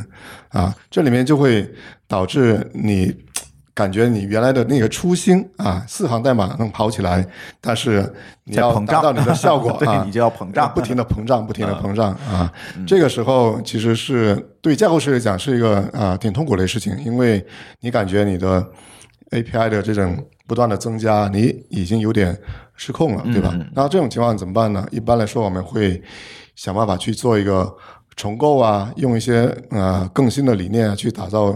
[0.49, 1.67] 啊，这里面就会
[2.07, 3.11] 导致你
[3.75, 7.25] 感觉你原来的那个初心啊，四行代码能跑起来，
[7.59, 8.07] 但是
[8.43, 12.51] 你要达到你的效果 对啊，你就要膨胀不停的膨胀，不停的膨胀啊。
[12.85, 17.43] 这个时候其实是对架构师来讲是一个啊挺痛苦的事情，因为
[17.79, 18.63] 你感觉你的
[19.31, 22.37] API 的这种不断的增加，你已经有点
[22.75, 23.55] 失控了，对吧？
[23.73, 24.85] 那这种情况怎么办呢？
[24.91, 25.99] 一般来说，我们会
[26.55, 27.75] 想办法去做一个
[28.15, 31.51] 重构啊，用一些呃更新的理念啊去打造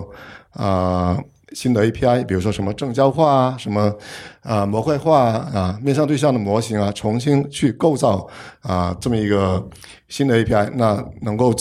[0.53, 1.15] 啊。
[1.53, 3.93] 新的 API，比如说什么正交化啊，什么
[4.41, 8.27] 啊模块化啊，面向对象的模型啊，重新去构造
[8.61, 9.65] 啊这么一个
[10.09, 11.53] 新的 API，那能够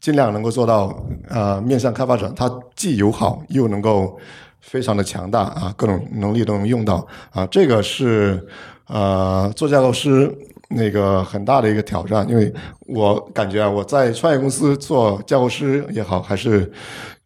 [0.00, 4.18] 尽量能够做到呃面向开发者，它既友好又能够
[4.60, 8.44] 非常的强大啊，各种能力都能用到啊，这个是
[8.88, 10.34] 呃做架构师
[10.70, 12.52] 那个很大的一个挑战，因为
[12.86, 16.70] 我感觉啊，我在创业公司做架构师也好，还是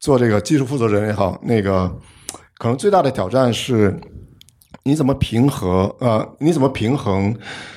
[0.00, 1.86] 做这个技术负责人也好，那个
[2.56, 3.94] 可能最大的挑战是，
[4.82, 7.36] 你怎么平衡呃，你怎么平衡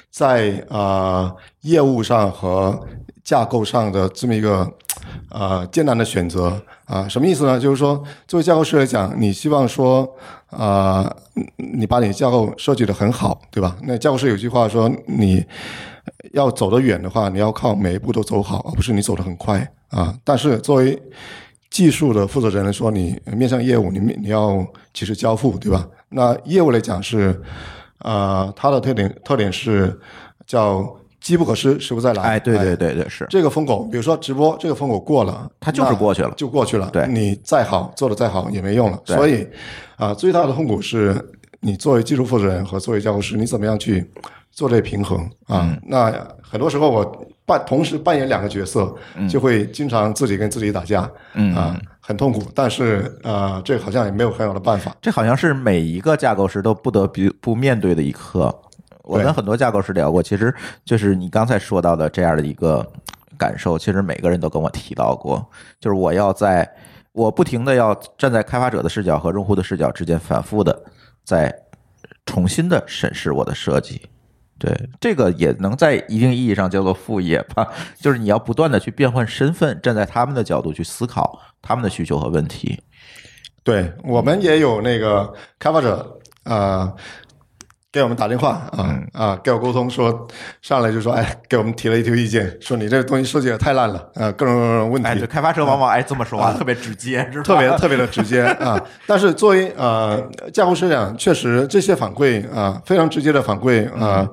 [0.10, 2.80] 在啊、呃业务上和
[3.28, 4.66] 架构上的这么一个
[5.30, 7.60] 呃艰难的选择啊、什么意思呢？
[7.60, 10.10] 就是说，作为架构师来讲，你希望说
[10.50, 11.14] 啊、
[11.58, 13.76] 你把你架构设计的很好，对吧？
[13.84, 15.46] 那架构师有句话说，你
[16.32, 20.18] 要走得远的话，你要靠每一步都走好，而不是你走得很快啊。
[20.24, 20.98] 但是作为
[21.70, 25.86] 技术的负责人来说，你面向业务，你你要及时交付，对吧？
[26.08, 27.44] 那业务来讲是，
[27.98, 30.00] 呃，它的特点特点是
[30.46, 30.96] 叫
[31.28, 32.24] 机不可失，时不再来。
[32.24, 36.90] 哎，对对对对，是，这个风口，比如说直播，这个风口过了，它就是过去了就过去了。
[36.92, 39.00] 对你再好做的再好也没用了。
[39.06, 39.48] 所以
[39.98, 41.16] 啊、最大的痛苦是
[41.60, 44.10] 你作为技术负责人和作为架构师，你怎么样去
[44.52, 45.68] 做这平衡啊？
[45.70, 48.96] 嗯那很多时候我扮同时扮演两个角色，
[49.30, 52.42] 就会经常自己跟自己打架，嗯啊，很痛苦。
[52.56, 54.96] 但是呃，这个好像也没有很好的办法。
[55.02, 58.54] 这好像是每一个架构师都不得不不面对的一课。
[59.08, 60.54] 我跟很多架构师聊过，其实
[60.86, 62.86] 就是你刚才说到的这样的一个
[63.38, 65.44] 感受，其实每个人都跟我提到过，
[65.80, 66.70] 就是我要在
[67.14, 70.78] 我不停的要站在开发者的视角和用户的视角之间反复的
[71.24, 71.54] 在
[72.26, 74.02] 重新的审视我的设计。
[74.60, 77.68] 对，这个也能在一定意义上叫做副业吧，
[78.02, 82.80] 就是你要不断的去变换身份，站在他们的角度去思考他们的需求和问题。
[83.64, 86.92] 对我们也有那个开发者呃
[87.98, 90.28] 给我们打电话啊啊、给我沟通说
[90.62, 95.08] 上来就说哎给我们提了一条意见，说你这个东西设计的太烂了啊、各种各种问题。
[95.08, 97.44] 哎，对，开发者往往爱这么说话，特别直接，是吧？
[97.44, 98.80] 特别特别的直接啊！
[99.08, 100.22] 但是作为呃
[100.54, 104.30] 架构师讲，确实这些反馈啊、非常直接的反馈啊、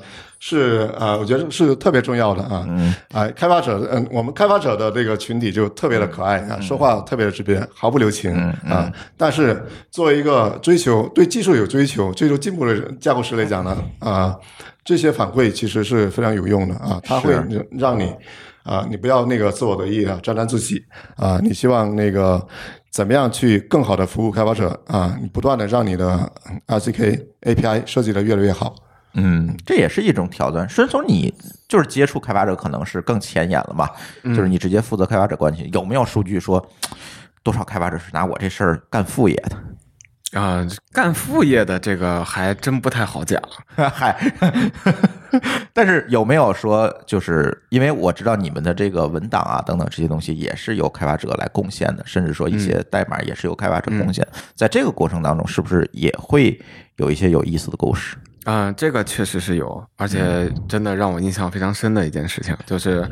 [0.46, 2.66] 是啊、我觉得是特别重要的啊。
[2.68, 8.30] 嗯啊，开发者嗯、我们开发者的这个群体就特别的可爱啊，说话特别的直接，毫不留情
[8.68, 8.92] 啊。
[9.16, 14.36] 但是作为一个追求对技术有追求、追求进步的架构师来讲呢啊，
[14.84, 17.34] 这些反馈其实是非常有用的啊，它会
[17.70, 18.12] 让你。
[18.64, 20.82] 啊，你不要那个自我得意啊，沾沾自喜
[21.16, 22.42] 啊，你希望那个
[22.90, 25.14] 怎么样去更好的服务开发者啊？
[25.20, 26.32] 你不断的让你的
[26.66, 28.74] RCK API 设计的越来越好。
[29.14, 30.68] 嗯，这也是一种挑战。
[30.68, 31.32] 顺从，你
[31.68, 33.88] 就是接触开发者，可能是更前沿了嘛？
[34.24, 36.64] 就是你直接负责开发者关系，有没有数据说
[37.42, 39.56] 多少开发者是拿我这事儿干副业的？
[40.40, 43.40] 啊、干副业的这个还真不太好讲。
[43.76, 44.18] 嗨，
[45.72, 54.26] 但是有没有说，就是因为我知道你们的这个文档啊等等这些东西也是由开发者来贡献的，甚至说一些代码也是由开发者贡献。
[54.56, 56.60] 在这个过程当中，是不是也会
[56.96, 58.16] 有一些有意思的故事？
[58.44, 63.08] 啊、这个确实是有，而且真的让我印象非常深的一件事情，就是，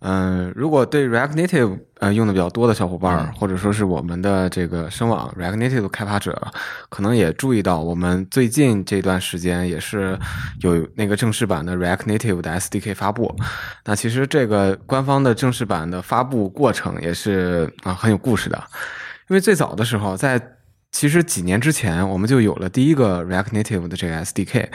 [0.00, 6.50] 嗯、如果对 React Native 呃用的比较多的小伙伴儿，或者说是我们的这个声网 React Native 的开发者，
[6.88, 10.18] 可能也注意到，我们最近这段时间也是
[10.60, 13.34] 有那个正式版的 React Native 的 SDK 发布。
[13.84, 18.62] 那其实这个官方的正式版的发布过程也是啊、很有故事的，
[19.28, 20.40] 因为最早的时候在
[20.94, 24.68] 其实几年之前，我们就有了第一个 React Native 的这个 SDK，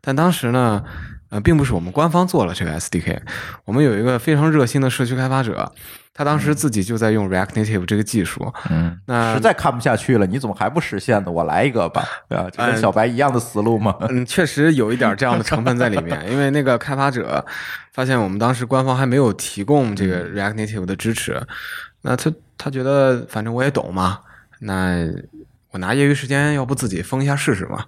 [0.00, 0.82] 但当时呢，
[1.28, 3.18] 呃，并不是我们官方做了这个 SDK，
[3.66, 5.70] 我们有一个非常热心的社区开发者，
[6.14, 8.50] 他当时自己就在用 React Native 这个技术。
[8.70, 11.30] 嗯，那实在看不下去了，你怎么还不实现呢？
[11.30, 12.48] 我来一个吧，对 吧？
[12.48, 13.94] 就跟小白一样的思路嘛。
[14.08, 17.44] 嗯，确实有一点这样的成分在里面，因为那个开发者
[17.92, 21.38] 发现我们当时官方还没有提供这个 React Native 的支持，
[22.00, 24.20] 那他他觉得反正我也懂嘛，
[24.60, 25.04] 那
[25.76, 27.84] 我拿业余时间要不自己封一下试试嘛？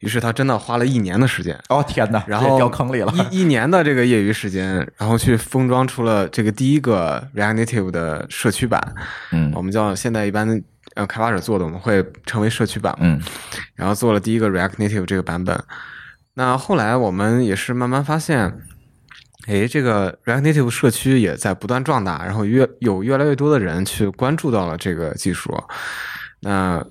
[0.00, 3.10] 于是他真的花了一年的时间，哦天哪，然后掉坑里了。
[3.30, 8.94] 一一年的这个业余时间，然后去封装出了这个第一个 React Native 的社区版，
[9.32, 10.62] 嗯我们叫现在一般
[10.96, 13.06] 呃开发者做的，我们会称为社区版嘛。
[13.06, 13.22] 嗯
[13.74, 15.58] 然后做了第一个 React Native 这个版本。
[16.34, 18.54] 那后来我们也是慢慢发现，
[19.46, 25.58] 哎，这个 React Native 社区也在不断壮大，然后越有越来越多的人去关注到了这个技术。
[26.42, 26.84] 那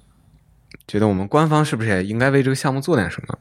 [0.89, 3.37] 觉得我们官方是不是也应该为这个项目做点什么？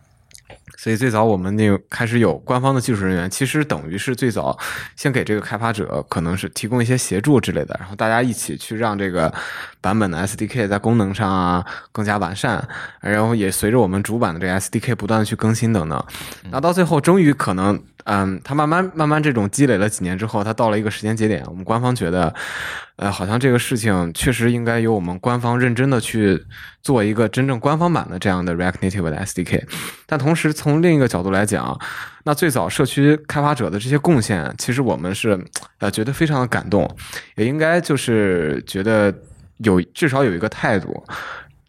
[0.77, 4.57] 所以最早我们那个开始有官方的技术人员，其实等于是最早
[4.95, 9.33] 先给这个开发者可能是提供一些协助之类的，然后大家一起去让这个
[9.81, 12.69] 版本的 SDK 在功能上啊更加完善，
[13.01, 16.05] 然后也随着我们主板的这个 SDK 不断的去更新等等，
[16.51, 22.33] 那到最后终于可能，嗯，它慢慢慢慢这种积累了几年之后，它到了一个时间节点，我们官方觉得，
[22.97, 26.41] 呃，好像这个事情确实应该由我们官方认真的去
[26.83, 29.63] 做一个真正官方版的这样的 React Native 的 SDK，
[30.07, 31.79] 但同时从另一个角度来讲，
[32.25, 35.39] 那最早社区开发者的这些贡献，其实我们是
[35.79, 36.89] 呃觉得非常的感动，
[37.37, 39.13] 也应该就是觉得
[39.59, 41.05] 有至少有一个态度，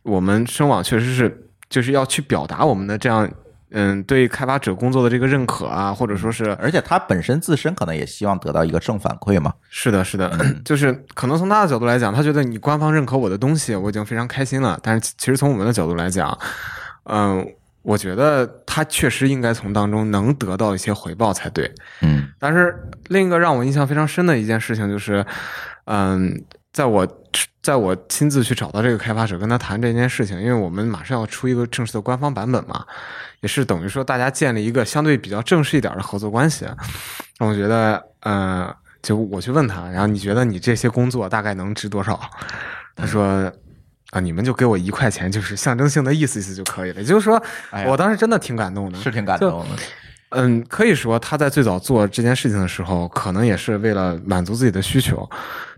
[0.03, 3.29] 我们声网确实是就是要去表达我们的这样。
[3.71, 9.53] 嗯，对开发者工作的这个认可啊，或者说是而且他本身自身可能也希望得到一个正反馈嘛。
[9.69, 10.31] 是的，是的，
[10.65, 14.79] 就是可能从他的角度来讲，他觉得你官方认可我的东西，我已经非常开心了。
[14.81, 16.35] 但是其其实从我们的角度来讲，
[17.03, 17.45] 嗯、
[17.83, 21.71] 我觉得他确实应该从当中能得到一些回报才对。
[22.01, 22.75] 嗯但是
[23.09, 25.25] 另一个让我印象非常深的一件事情就是，
[25.85, 27.07] 嗯，在我
[27.61, 32.85] 在我亲自去找到这个开发者跟他谈这件事情，因为我们马上要出一个正式的官方版本嘛，
[33.41, 36.65] 也是等于说大家建立一个相对比较正式一点的合作关系。
[37.37, 42.19] 让我觉得，呃，就我去问他，然后你觉得你这些工作大概能值多少？
[42.95, 43.51] 他说。
[44.11, 46.99] 啊，你们就给我一块钱，就是象征性的意思意思就可以了。
[46.99, 49.67] 也就是说，哎我当时真的挺感动的，是挺感动的。
[50.29, 55.29] 嗯，可以说他在最早做这件事情的时候，可能也是为了满足自己的需求。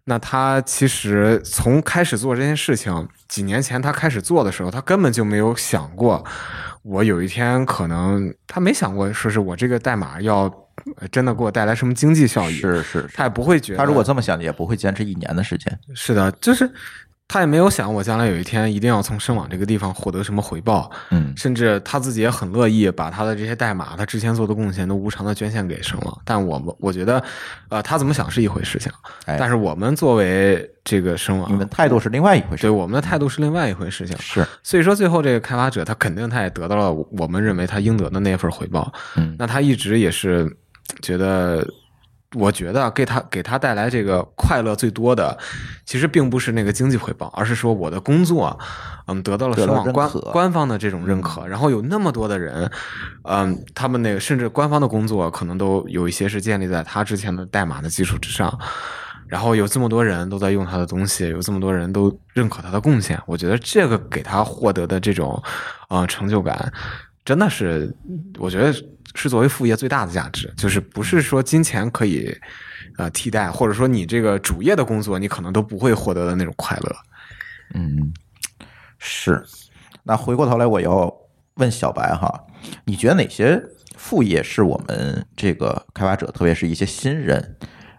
[0.05, 6.23] 那他其实从开始做这件事情，几年前他开始做的时候，他根本就没有想过，
[6.81, 10.43] 我有一天可能他没想过说是我这个代码要
[10.97, 15.79] 呃真的给我带来什么经济效益，是是是，他也不会觉得他如果这么想，也不会坚持一年的时间。
[15.93, 16.69] 是的，就是
[17.31, 26.21] 他也没有想我将来有一天一定要从声网这个地方获得什么回报，嗯甚至他自己也很乐意把他的这些代码，他之前做的贡献都无偿的捐献给声网。
[26.25, 27.23] 但我们我觉得，
[27.69, 28.91] 呃，他怎么想是一回事情，
[29.27, 32.63] 哎但是我们作为这个声网你，们态度是另外一回事。
[32.63, 34.13] 对我们的态度是另外一回事情。
[34.19, 38.91] 是，所以说，最后这个开发者他肯定他也得到了我们认为他应得的那份回报。
[39.15, 40.53] 嗯那他一直也是
[41.01, 41.65] 觉得，
[42.35, 45.37] 我觉得给他给他带来这个快乐最多的，
[45.85, 48.57] 其实并不是那个经济回报，而是说我的工作，
[49.07, 49.55] 嗯，得到了
[49.91, 52.71] 官官方的这种认可，然后有那么多的人，
[53.23, 58.57] 嗯，他们那个甚至官方的工作可能都有一些是建立在他之前的代码的基础之上。
[59.27, 65.41] 然后有这么多人都在用他的东西，有这么多人都认可他的贡献，我觉得这个给他获得的这种，
[65.87, 66.69] 呃，成就感，
[67.23, 67.95] 真的是，
[68.37, 68.73] 我觉得
[69.15, 72.35] 是作为副业最大的价值，就是不是说金钱可以，
[72.97, 76.95] 呃，替代，或者说你这个主业的工作你可能都不会获得的那种快乐。
[77.73, 78.13] 嗯，
[78.99, 79.43] 是。
[80.03, 81.13] 那回过头来，我要
[81.55, 82.33] 问小白哈，
[82.85, 83.61] 你觉得哪些
[83.95, 87.57] 副业是我们这个开发者，特别是一些新人，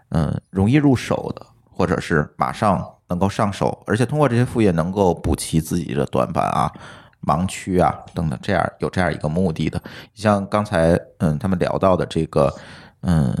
[0.09, 6.71] 嗯，容易入手的，或者是马上能够上手，而且通过这些副业能够补齐自己的短板啊？
[7.25, 9.81] 盲区啊等等，这样有这样一个目的的。
[10.13, 12.53] 像刚才嗯他们聊到的这个
[13.01, 13.35] 嗯。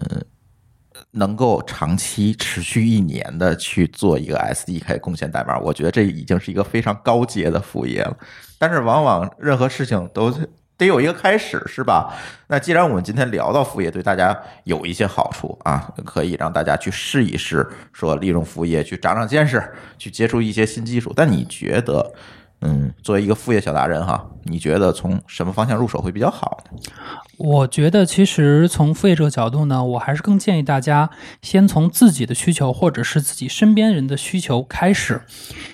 [1.15, 8.17] 能够长期持续一年的去做一个 SDK 贡献代码，我觉得这已经是一个非常高阶的副业了。
[8.57, 10.33] 但是往往任何事情都
[10.75, 12.15] 得有一个开始，是吧？
[12.47, 19.63] 那既然我们今天聊到副业，对大家有一些好处啊，可以让大家去试一试，说利用副业去长长见识，
[19.99, 21.13] 去接触一些新技术。
[21.15, 22.13] 但你觉得？
[22.65, 26.79] 嗯，作为一个副业小达人哈，你觉得从什么方向入手会比较好呢？
[27.37, 31.09] 我觉得其实从副业这个角度呢，我还是更建议大家
[31.41, 35.23] 先从自己的需求或者是自己身边人的需求开始，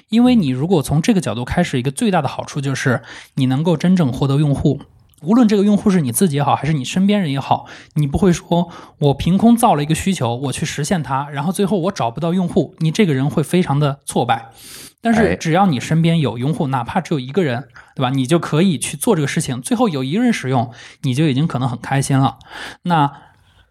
[0.10, 3.04] 因为你如果从这个角度开始，一个最大的好处就是
[3.36, 4.82] 你能够真正获得用户。
[5.22, 14.50] 无论这个用户是你自己也好，还是你身边人也好，你不会说我凭空造了一个需求，我去实现它，然后最后我找不到用户，你这个人会非常的挫败。
[15.02, 18.10] 但是只要你身边有用户，哪怕只有一个人，对吧？
[18.10, 20.72] 你就可以去做这个事情，最后有一个人使用，
[21.04, 22.38] 你就已经可能很开心了。
[22.84, 23.12] 那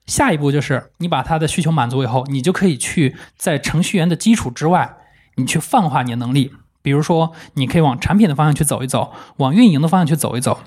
[0.06, 4.96] 下一步就是你把他的需求满足以后，你就可以去在程序员的基础之外，
[5.36, 6.52] 你去泛化你的能力。
[6.80, 10.60] 比如说，你可以往产品的方向去走一走，往运营的方向去走一走。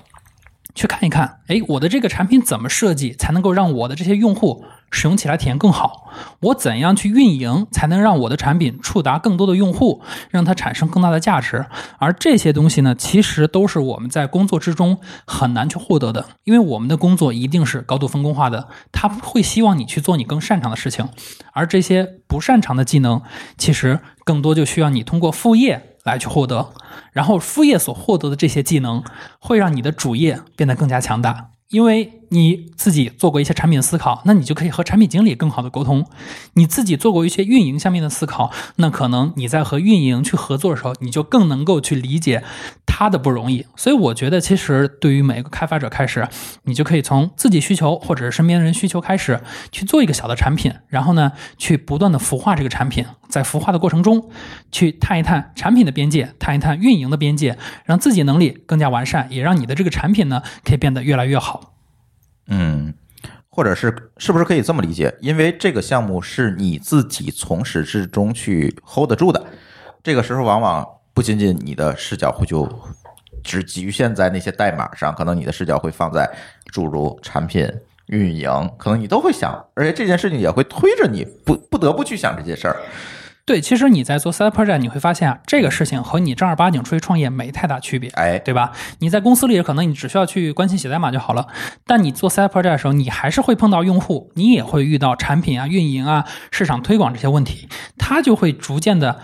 [0.74, 6.12] 去看一看，哎，我的这个产品怎么设计才能够让我的这些用户使用起来体验更好？
[6.40, 11.66] 我怎样去运营才能让我的产品触达更多的用户，让它产生更大的价值？
[11.98, 21.08] 而这些东西呢，其实都是我们在工作之中很难去获得的，因为我们的工作一定是高度分工化的，他会希望你去做你更擅长的事情，
[21.54, 23.22] 而这些不擅长的技能，
[23.56, 25.88] 其实更多就需要你通过副业。
[26.04, 26.72] 来去获得，
[27.12, 29.04] 然后副业所获得的这些技能，
[29.38, 32.21] 会让你的主业变得更加强大，因为。
[32.32, 36.06] 你自己做过一些产品思考，那你就可以和产品经理更好的沟通。
[36.54, 42.42] 你自己做过一些运营下面的思考，那可能你在和运营去合作的时候，你就更能够去理解
[42.86, 43.66] 他的不容易。
[43.76, 46.26] 所以我觉得，其实对于每一个开发者开始，
[46.64, 49.38] 你就可以从自己需求或者是身边人需求开始
[49.70, 54.30] 去做一个小的产品，然后呢，去不断的孵化这个产品，在孵化的过程中，
[54.70, 61.71] 去探一探产品的边界，探一探运营的边界，让自己能力更加完善，也让你的这个产品呢可以变得越来越好。
[62.54, 62.92] 嗯，
[63.48, 65.14] 或者是是不是可以这么理解？
[65.20, 69.42] 因为这个项目是你自己从始至终去 hold 得住的，
[70.02, 72.68] 这个时候往往不仅仅你的视角会就
[73.42, 76.30] 只局限在那些代码上，可能你的视角会放在
[76.66, 77.66] 诸如产品
[78.08, 82.76] 运营，可能你都会想，而且这件事情也会推着你不不得不去想这些事儿。
[83.44, 88.70] 对，其实你在做 side project，你会发现啊，这个事情和你正儿八经出去创业没太大区别，哎，对吧？
[89.00, 91.48] 你在公司里可能你只需要去关心写代码就好了，
[91.84, 97.68] 但你做 side project 的时候，你还是会碰到用户，你也会遇到产品啊、运营啊、市场推广这些问题，
[97.98, 99.20] 它就会逐渐的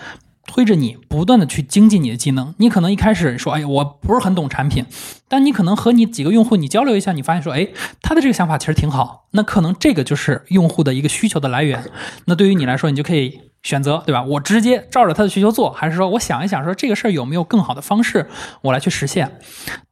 [0.49, 2.53] 推着你不断的去精进你的技能。
[2.59, 4.85] 你可能一开始说，哎，我不是很懂产品，
[5.29, 7.69] 但你可能和你几个用户你交流一下，你发现说，哎，
[8.03, 11.85] 他的这个想法其实挺好，那可能这个就是用户的一个需求的来源。
[12.25, 13.43] 那对于你来说，你就可以。
[13.69, 14.23] 选择对吧？
[14.23, 18.27] 我直接照着他的需求做，还是说我想一想，说这个事儿有没有更好的方式，
[18.63, 19.39] 我来去实现？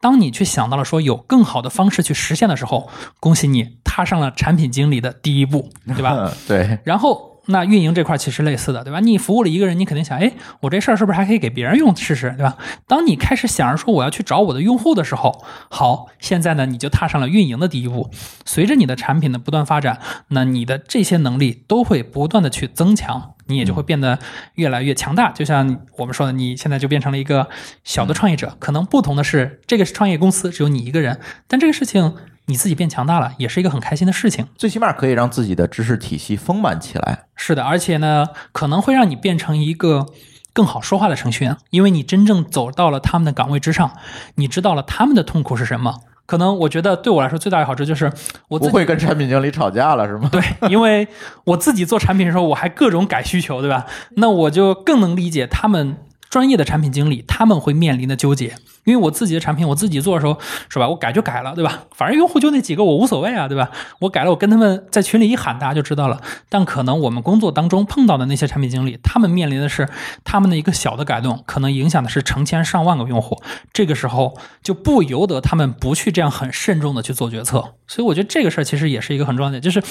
[0.00, 2.88] 当你去想到了说有更好的方式去实现的时候，
[3.20, 6.32] 恭喜你踏上了产品经理的第一步，对吧？
[6.48, 6.78] 对。
[6.84, 9.00] 然后那运营这块其实类似的，对吧？
[9.00, 12.56] 你服务了一个人，你肯定想，哎，我这事儿是不是还可以给别人用试试，对吧？
[12.88, 18.10] 当你开始想着说我要去找我的用户的时候，好，现在呢你就踏上了运营的第一步。
[18.46, 23.34] 随着你的产品的不断发展，那你的这些能力都会不断的去增强。
[23.46, 24.18] 你也就会变得
[24.54, 27.48] 越来越强大，就像我们说的，你现在就变成了一个
[27.84, 28.56] 小的创业者。
[28.58, 32.14] 可能不同的是，这个创业公司只有你一个人，但这个事情
[32.46, 34.46] 你自己变强大了，也是一个很开心的事情。
[34.56, 37.24] 最起码可以让自己的知识体系丰满起来。
[37.34, 40.06] 是的，而且呢，可能会让你变成一个
[40.52, 43.96] 更好说话的程序员，因为你真正走到了他们的岗位之上，
[44.36, 46.00] 你知道了他们的痛苦是什么。
[46.26, 48.12] 可能我觉得对我来说最大的好处就是，
[48.48, 50.28] 我不会跟产品经理吵架了，是吗？
[50.30, 51.06] 对， 因为
[51.44, 53.86] 我自己做产品的时候，我还各种改需求，对吧？
[54.16, 55.96] 那我就更能理解他们。
[56.28, 60.88] 专业的产品经理他们会面临的纠结，因为我自己的产品我自己做的时候，是吧？
[60.88, 61.84] 我改就改了，对吧？
[61.94, 63.70] 反正用户就那几个，我无所谓啊，对吧？
[64.00, 66.20] 我改了，我跟他们在群里一喊，大家就知道了。
[66.48, 69.88] 但可能我们工作当中碰到的那些产品经理，他们面临的是
[70.24, 73.40] 他们的一个小的改动，可能影响的是成千上万个用户。
[73.72, 77.74] 这个时候就不由得他们不去这样很慎重的去做决策。
[77.86, 79.82] 所以我觉得这个事儿其实也是一个很重要的，就是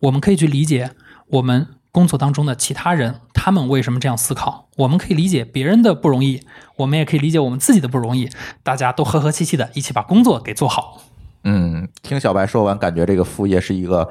[0.00, 0.92] 我们可以去理解
[1.28, 1.66] 我们。
[1.92, 4.68] 工作当中的其他人，他们为什么这样思考？
[4.78, 6.40] 我们可以理解别人的不容易，
[6.76, 8.30] 我们也可以理解我们自己的不容易。
[8.62, 11.02] 大家都和和气气的，一起把工作给做好。
[11.44, 14.10] 嗯，听小白说完，感觉这个副业是一个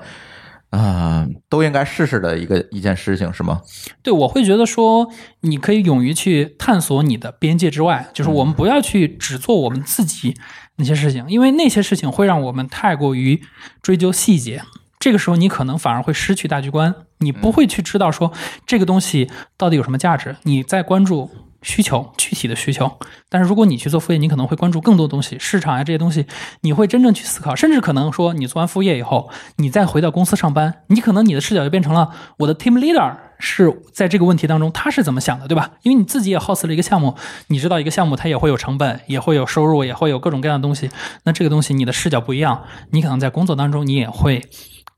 [0.69, 3.61] 啊、都应该试试的一个一件事情是吗？
[4.03, 5.09] 对，我会觉得说，
[5.41, 10.36] 你可以勇于去探索你的边界之外，就是我们不要去只做我们自己
[10.75, 13.41] 那些事情，因为那些事情会让我们太过于
[13.82, 14.61] 追究细节。
[15.01, 18.31] 这个时候，你可能反而会失去大局观，你不会去知道说
[18.67, 21.31] 这个东西到底有什么价值，你在关注
[21.63, 22.99] 需求，具体的需求。
[23.27, 26.27] 但是如果你去做副业，你可能会关注更多东西，市场啊这些东西，
[26.61, 35.71] 你会真正去思考，甚至可能说你做完副业以后，你再回到公司上班，你可能你的视角就变成了我的 team leader 是在这个问题当中他是怎么想的，对吧？
[35.81, 37.15] 因为你自己也 host 了一个项目，
[37.47, 40.91] 你知道一个项目它也会有成本，也会有收入，也会有各种各样的东西。
[41.23, 44.43] 那这个东西你的视角不一样，你可能在工作当中你也会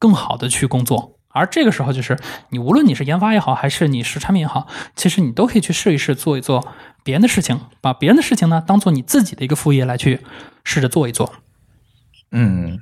[0.04, 1.18] 更好的去工作。
[1.30, 6.68] 而这个时候，就是你无论你是研发也好，还是你是产品也好，其实你都可以去试一试做一做
[7.04, 10.20] 别人的事情，把别人的事情呢当做你自己的一个副业来去
[10.66, 11.32] 试着做一做。
[12.34, 12.78] 嗯，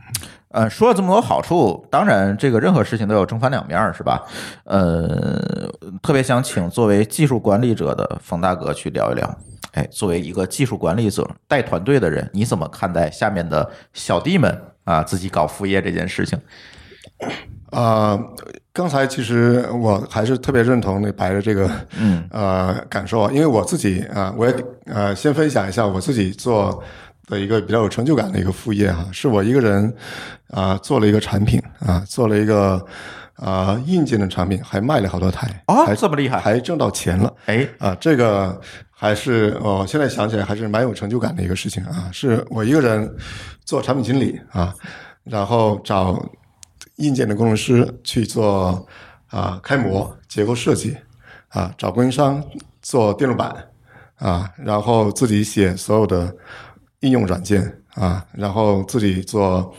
[0.49, 4.23] 呃，说了这么多好处，当然这个任何事情都有正反两面儿，是吧？
[4.63, 9.37] 呃，特别想请作为技术管理者的冯大哥去聊一聊。
[9.73, 16.37] 哎，作为一个技术管理者、带团队的人，你怎么看待下面的小弟们啊自己搞副业这件事情？
[17.71, 18.19] 啊、
[18.73, 24.53] 刚才其实我还是特别认同那白的这个嗯呃感受啊，因为我自己啊、我也
[24.85, 26.83] 呃先分享一下我自己做
[27.27, 29.93] 的一个比较有成就感的一个副业哈、是我一个人
[30.49, 32.85] 啊、做了一个产品啊、做了一个
[33.35, 37.33] 啊、硬件的产品，还卖了好多台啊还这么厉害还挣到钱了。
[37.45, 38.59] 哎，啊，这个
[38.91, 42.09] 还是哦，现在想起来还是蛮有成就感的一个事情啊。
[42.11, 43.09] 是我一个人
[43.63, 44.75] 做产品经理啊，
[45.23, 46.21] 然后找
[47.01, 48.87] 硬件的工程师去做
[49.29, 50.95] 啊开模、结构设计
[51.49, 52.43] 啊，找供应商
[52.81, 53.53] 做电路板
[54.17, 56.33] 啊，然后自己写所有的
[56.99, 59.73] 应用软件啊，然后自己做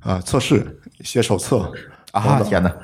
[0.00, 1.72] 啊测试、写手册
[2.12, 2.76] 啊天哪，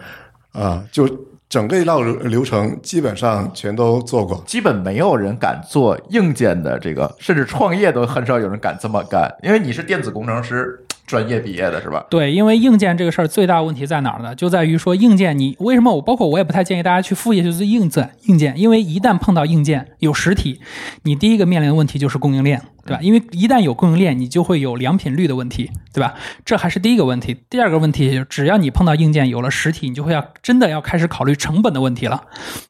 [0.53, 1.09] 啊，就
[1.49, 4.43] 整个一道流流程基本上全都做过。
[4.47, 12.06] 基本没有人敢做硬件的这个，甚至创业都很少有人敢这么干，因为你是电子工程师专业毕业的是吧？
[12.08, 14.32] 对，因为硬件这个事儿最大问题在哪儿呢？
[14.34, 20.61] 就在于说硬件你为什么我包括我也不太建议大家去副业就是硬件硬件，因为一旦碰到硬件有实体，
[21.02, 23.03] 你第一个面临的问题就是供应链，对吧？
[23.03, 26.14] 因为一旦有供应链，你就会有良品率的问题，对吧？
[26.45, 27.36] 这还是第一个问题。
[27.49, 32.24] 第二个问题，就只要你碰到硬件有了实体，你就会要真的要开始考虑成本的问题了。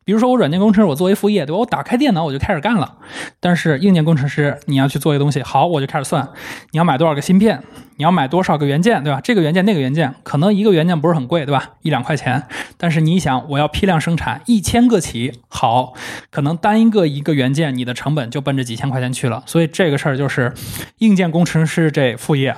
[0.05, 1.61] 比如说我软件工程师，我作为副业，对吧？
[1.61, 2.99] 我打开电脑我就开始干了。
[3.41, 6.29] 但是硬件工程师，你要去做一个东西，好，我就开始算，
[6.73, 7.63] 你要买多少个芯片，
[7.97, 9.23] 你要买多少个元件，对吧？
[9.23, 11.71] 这个元件那个元件，可能一个元件不是很贵，对吧？
[11.81, 12.43] 一两块钱。
[12.77, 15.95] 但是你想，我要批量生产一千个起，好，
[16.31, 19.43] 可能单一个一个元件，你的成本就奔着几千块钱去了。
[19.47, 20.53] 所以这个事儿就是
[20.99, 22.57] 硬件工程师这副业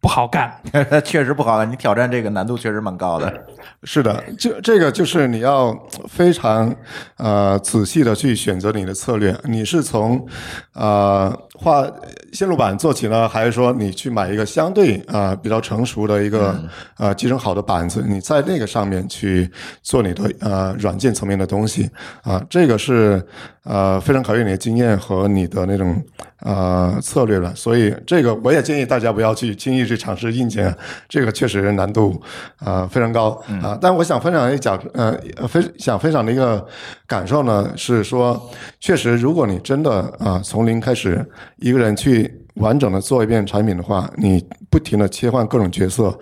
[0.00, 0.60] 不好干。
[1.04, 3.46] 确实不好干，你挑战这个难度确实蛮高的。
[3.82, 5.76] 是的，这这个就是你要
[6.08, 6.74] 非常
[7.18, 9.36] 呃仔细的去选择你的策略。
[9.44, 10.26] 你是从
[10.72, 11.86] 呃画
[12.32, 16.54] 线路板做起呢，还是说你去买一个相对啊、呃比较成熟的一个
[16.98, 19.50] 呃集成好的板子，你在那个上面去
[19.82, 21.88] 做你的呃软件层面的东西
[22.22, 23.24] 啊、这个是
[23.62, 26.02] 呃非常考验你的经验和你的那种
[26.40, 27.54] 呃策略了。
[27.54, 30.74] 所以这个我也建议大家不要去轻易去尝试硬件，
[31.08, 32.20] 这个确实难度
[32.58, 33.30] 啊非常高
[33.62, 33.78] 啊。
[33.80, 35.16] 但我想分享一讲呃
[35.48, 36.64] 分想分享的一个
[37.06, 38.50] 感受呢，是说
[38.80, 41.24] 确实如果你真的啊从零开始
[41.56, 46.18] 一个人去完整的做一遍产品的话，你不停的切换各种角色，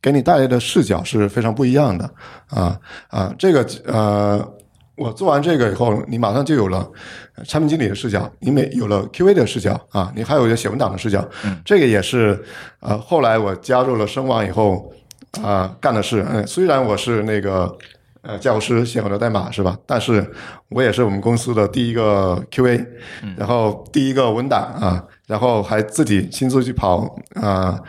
[0.00, 2.10] 给你带来的视角是非常不一样的
[2.48, 4.52] 啊啊这个呃。
[4.98, 6.90] 我做完这个以后，你马上就有了
[7.44, 11.22] 产品经理的视角，你每有了 QA 的视角啊，你还有一个写文档的视角。
[11.66, 12.42] 这个也是
[12.80, 14.90] 呃，后来我加入了声网以后
[15.42, 16.24] 啊、干的事。
[16.30, 17.76] 嗯，虽然我是那个
[18.26, 19.78] 呃教师写很多代码是吧？
[19.86, 20.30] 但是
[20.68, 22.84] 我也是我们公司的第一个 QA，
[23.36, 27.80] 然后第一个文档啊，然后还自己亲自去跑啊。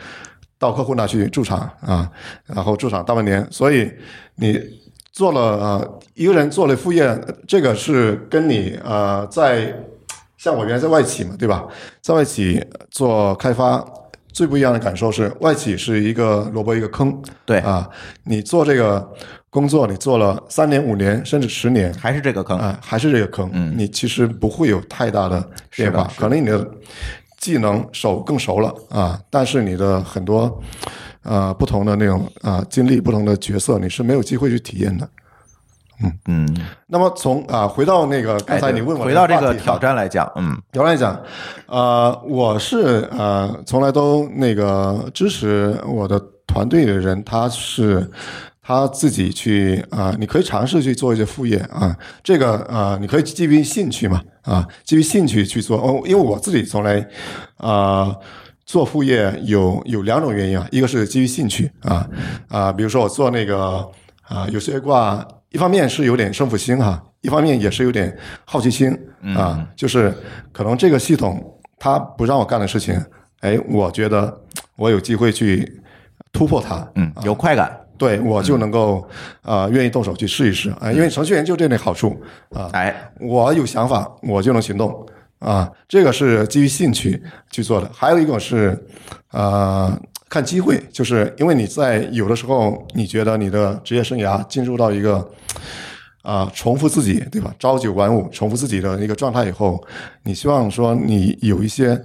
[0.60, 2.10] 到客户那去驻场啊，
[2.44, 3.88] 然后驻场大半年，所以
[4.34, 4.60] 你
[5.12, 7.16] 做了呃一个人做了副业，
[7.46, 9.72] 这个是跟你呃在
[10.36, 11.64] 像我原来在外企嘛，对吧？
[12.00, 12.60] 在外企
[12.90, 13.78] 做开发
[14.38, 17.58] 最不一样的感受是，外企是一个萝卜一个坑，对。
[17.58, 17.90] 啊，
[18.22, 19.12] 你做这个
[19.50, 23.74] 工作，你做了三年、五年甚至十年，还是这个坑，啊，还是这个坑，嗯。
[23.76, 26.70] 你其实不会有太大的变化，可能你的
[27.40, 30.62] 技能手更熟了啊，但是你的很多
[31.24, 35.08] 呃不同的那种啊经历、不同的角色，你是没有机会去体验的。
[36.02, 41.20] 嗯嗯，那么从啊回到那个刚才你问我的回到这个挑战来讲，嗯挑战来讲，
[41.66, 48.08] 呃，我是呃从来都那个支持我的团队的人，他是
[48.62, 55.78] 他自己去啊、你可以尝试去做一些副业啊，这个啊、你可以基于兴趣嘛啊，基于兴趣去做。
[55.78, 57.06] 哦，因为我自己从来
[57.56, 58.14] 啊。
[58.68, 62.06] 做副业有有两种原因啊，一个是基于兴趣啊
[62.50, 63.90] 啊，比如说我做那个
[64.28, 68.90] 啊有些卦，一方面是有点胜负心哈、一方面也是有点好奇心
[69.36, 70.12] 啊，就是
[70.52, 73.00] 可能这个系统它不让我干的事情，
[73.40, 74.38] 哎，我觉得
[74.76, 75.80] 我有机会去
[76.32, 79.00] 突破它，嗯，有快感，对我就能够
[79.42, 82.20] 啊、呃愿意动手去试一试啊、因为程序员就这点好处
[82.50, 85.06] 啊、哎，我有想法，我就能行动
[85.38, 87.90] 啊，这个是基于兴趣去做的。
[87.94, 88.76] 还有一个是，
[89.30, 95.28] 呃，看机会，就是因为你在有的时候，你觉得你的职业生涯进入到一个
[96.22, 97.54] 啊、重复自己，对吧？
[97.58, 99.82] 朝九晚五，重复自己的一个状态以后，
[100.24, 101.98] 你希望说你有一些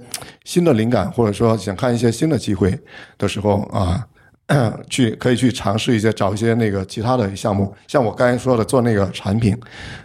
[0.46, 2.80] 新的灵感，或者说想看一些新的机会
[3.18, 4.08] 的时候啊。
[4.90, 9.58] 去可以去尝试一些找一些那个其他的项目，像我刚才说的做那个产品，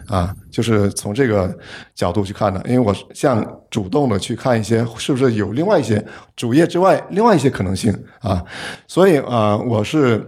[0.07, 1.55] 啊，就是从这个
[1.93, 2.59] 角度去看的。
[2.65, 6.03] 因为我像主动的去看一些是不是有另外一些
[6.35, 8.43] 主业之外另外一些可能性啊，
[8.87, 10.25] 所以啊、我是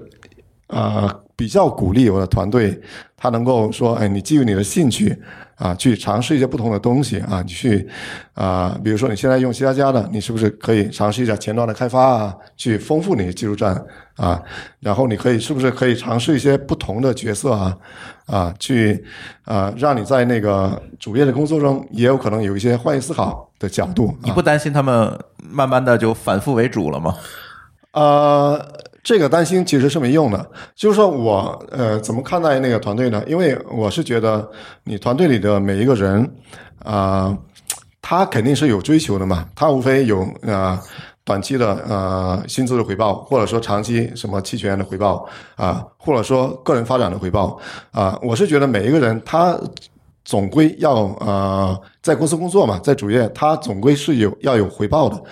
[0.68, 2.80] 啊比较鼓励我的团队，
[3.16, 5.18] 他能够说，哎，你基于你的兴趣
[5.62, 7.88] 啊，去尝试一些不同的东西啊，你去
[8.34, 13.80] 啊，比如说你现在用其他家的，你是不是可以尝试一下前端的开发啊，去丰富你的技术栈
[14.16, 14.42] 啊？
[14.80, 17.78] 然后你可以是不是可以尝试一些不同的角色啊
[18.26, 19.06] 啊，去
[19.46, 24.18] 啊让你在那个主业的工作中也有可能有一些换位思考的角度。
[24.24, 27.16] 你不担心他们慢慢的就反复为主了吗？
[27.92, 28.60] 呃，
[29.04, 30.52] 这个担心其实是没用的。
[30.76, 33.24] 就是说我呃怎么看待那个团队呢？
[33.28, 34.50] 因为我是觉得
[34.84, 36.30] 你团队里的每一个人
[36.84, 37.38] 啊、
[38.02, 40.82] 他肯定是有追求的嘛，他无非有啊。
[41.24, 45.24] 短期的呃薪资的回报，或者说长期什么期权的回报
[45.56, 47.60] 啊、或者说个人发展的回报
[47.92, 49.56] 啊、我是觉得每一个人他
[50.26, 55.24] 总归要呃在公司工作嘛，在主业他总归是有要有回报的。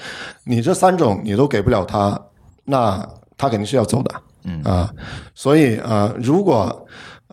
[0.44, 2.18] 你这三种你都给不了他，
[2.66, 3.04] 那
[3.40, 4.14] 他肯定是要走的。
[4.44, 4.94] 嗯啊、
[5.34, 6.88] 所以啊、呃如果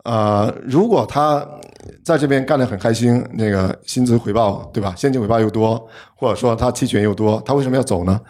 [0.04, 1.46] 呃如果他
[2.02, 4.94] 在这边干得很开心，那个薪资回报对吧？
[4.96, 8.20] 现金回报又多，或者说他期权又多，他为什么要走呢？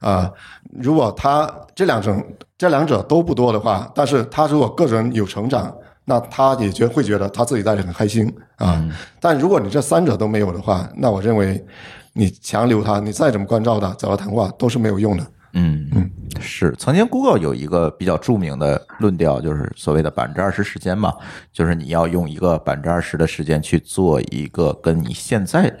[0.00, 0.30] 啊、
[0.78, 2.22] 如果他这两种
[2.58, 5.74] 这两者都不多的话，但是他如果个人有成长，
[6.04, 8.84] 那他也觉会觉得他自己待着很开心啊。
[9.18, 11.64] 但如果你这三者都没有的话，那我认为
[12.12, 15.26] 你强留他，你再怎么关照他，找他谈话都是没有用的。
[15.58, 16.74] 嗯，是。
[16.78, 21.14] 曾经 Google 有一个比较著名的论调，就是所谓的百分之二十时间嘛，
[21.50, 25.74] 就是你要用一个百分之二十的时间去做一个跟你现在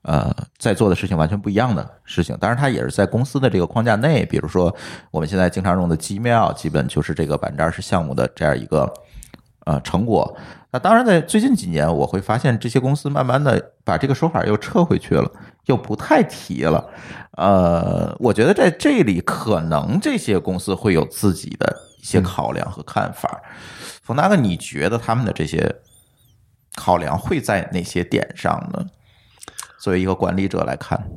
[0.00, 2.34] 呃在做的事情完全不一样的事情。
[2.40, 4.74] 当然，它也是在公司的这个框架内，比如说
[5.10, 8.90] 我们现在经常用的 Gmail，基本就是这个百分之二十项目的这样一个
[9.66, 10.34] 呃成果。
[10.70, 15.30] 那当然，在最近几年，我会发现这些公司慢慢的把这个说法又撤回去了，
[15.66, 16.88] 又不太提了。
[17.32, 23.40] 呃，我觉得在这里可能这些公司会有自己的一些考量和看法。
[24.02, 25.74] 冯大哥，你觉得他们的这些
[26.76, 28.84] 考量会在哪些点上呢？
[29.80, 31.08] 作为一个管理者来看，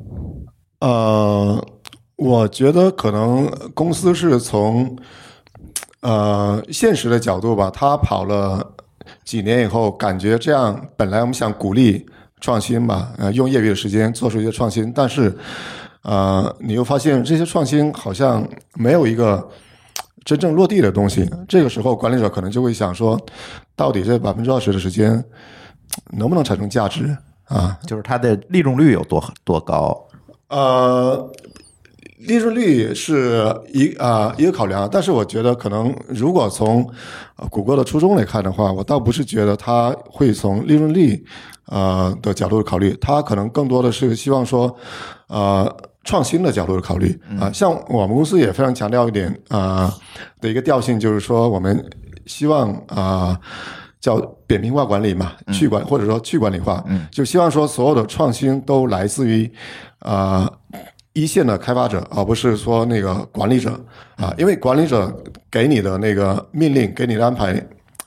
[0.78, 1.66] 呃，
[2.14, 4.96] 我觉得可能公司是从
[6.00, 8.74] 呃现实的角度吧，他跑了
[9.24, 12.06] 几年以后，感觉这样本来我们想鼓励
[12.42, 15.34] 创新吧，呃，用业余的时间做出一些创新，但是
[16.02, 19.48] 呃，你又发现这些创新好像没有一个
[20.24, 21.30] 真正落地的东西。
[21.48, 23.18] 这个时候，管理者可能就会想说，
[23.76, 25.24] 到底这百分之二十的时间
[26.10, 27.78] 能不能产生价值啊？
[27.86, 29.96] 就是它的利用率有多多高？
[30.48, 31.32] 呃，
[32.26, 36.88] 利润率是一啊、一个考量，但是我觉得可能如果从
[37.36, 41.24] 呃谷歌的初衷来看的话，我倒不是觉得它会从利润率
[41.66, 44.74] 呃的角度考虑，它可能更多的是希望说
[45.28, 45.76] 呃。
[46.04, 47.16] 创新的角度的考虑。
[47.38, 49.94] 啊、像我们公司也非常强调一点啊、
[50.40, 51.80] 的一个调性，就是说我们
[52.26, 53.38] 希望啊、
[54.00, 59.48] 叫扁平化管理嘛，去管或者说去管理化，就希望说所有的创新都来自于
[60.00, 60.50] 啊、
[61.12, 63.78] 一线的开发者，而不是说那个管理者
[64.16, 65.14] 啊，因为管理者
[65.50, 67.62] 给你的那个命令、给你的安排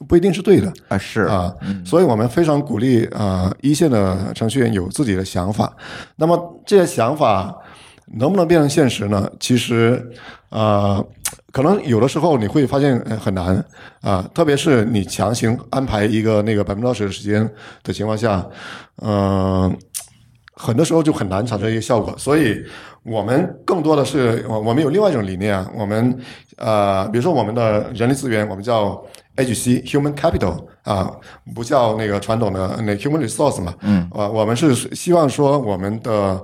[0.08, 1.54] 不一定是对的啊，是啊，
[1.86, 5.72] 所以我们非常鼓励啊、一线的程序员有自己的想法。
[6.16, 7.56] 那么这些想法
[8.18, 9.30] 能不能变成现实呢？
[9.40, 10.12] 其实
[10.50, 11.04] 啊、
[11.52, 13.64] 可能有的时候你会发现呃很难
[14.02, 17.50] 啊、特别是你强行安排一个那个百分之二十的时间
[17.84, 18.46] 的情况下，
[19.02, 19.76] 嗯、
[20.56, 22.64] 很多时候就很难产生一个效果，所以
[23.04, 26.18] 我们更多的是，我我们有另外一种理念啊，我们
[26.58, 29.04] 呃，比如说我们的人力资源，我们叫
[29.36, 31.12] HC human capital 啊，
[31.54, 33.74] 不叫那个传统的那 human resource 嘛。
[33.82, 36.42] 嗯，啊，我们是希望说我们的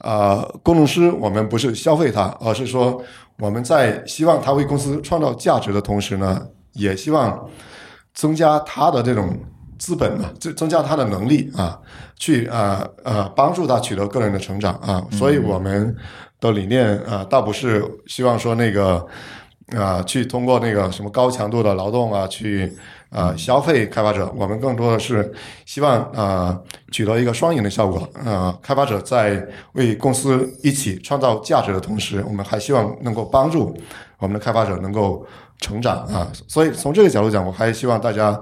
[0.00, 3.02] 呃工程师，我们不是消费他，而是说
[3.38, 7.48] 我们在希望他为公司创造价值的同时呢，也希望
[8.12, 9.34] 增加他的这种
[9.78, 11.78] 资本嘛，增增加他的能力啊，
[12.16, 15.04] 去啊啊帮助他取得个人的成长啊。
[15.12, 15.96] 所以我们
[16.40, 19.06] 的理念啊，倒不是希望说那个。
[19.76, 22.72] 啊，去通过那个什么高强度的劳动啊，去
[23.10, 24.32] 啊消费开发者。
[24.34, 25.30] 我们更多的是
[25.66, 26.58] 希望啊
[26.90, 28.08] 取得一个双赢的效果。
[28.24, 33.76] 啊，开发者在为公司一起创造价值的同时，我们还希望能够帮助
[34.16, 35.22] 我们的开发者能够
[35.60, 36.26] 成长啊。
[36.46, 38.40] 所以从这个角度讲，我还希望大家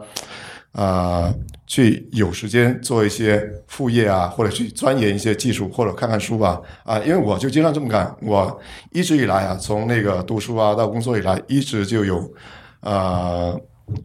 [0.76, 1.34] 啊。
[1.68, 6.62] 去有时间做一些副业啊，或者去钻研一些技术，或者看看书吧。
[6.84, 8.16] 啊，因为我就经常这么干。
[8.22, 8.60] 我
[8.92, 12.32] 一直以来啊，从那个读书啊到工作以来，一直就有，
[12.78, 13.52] 啊。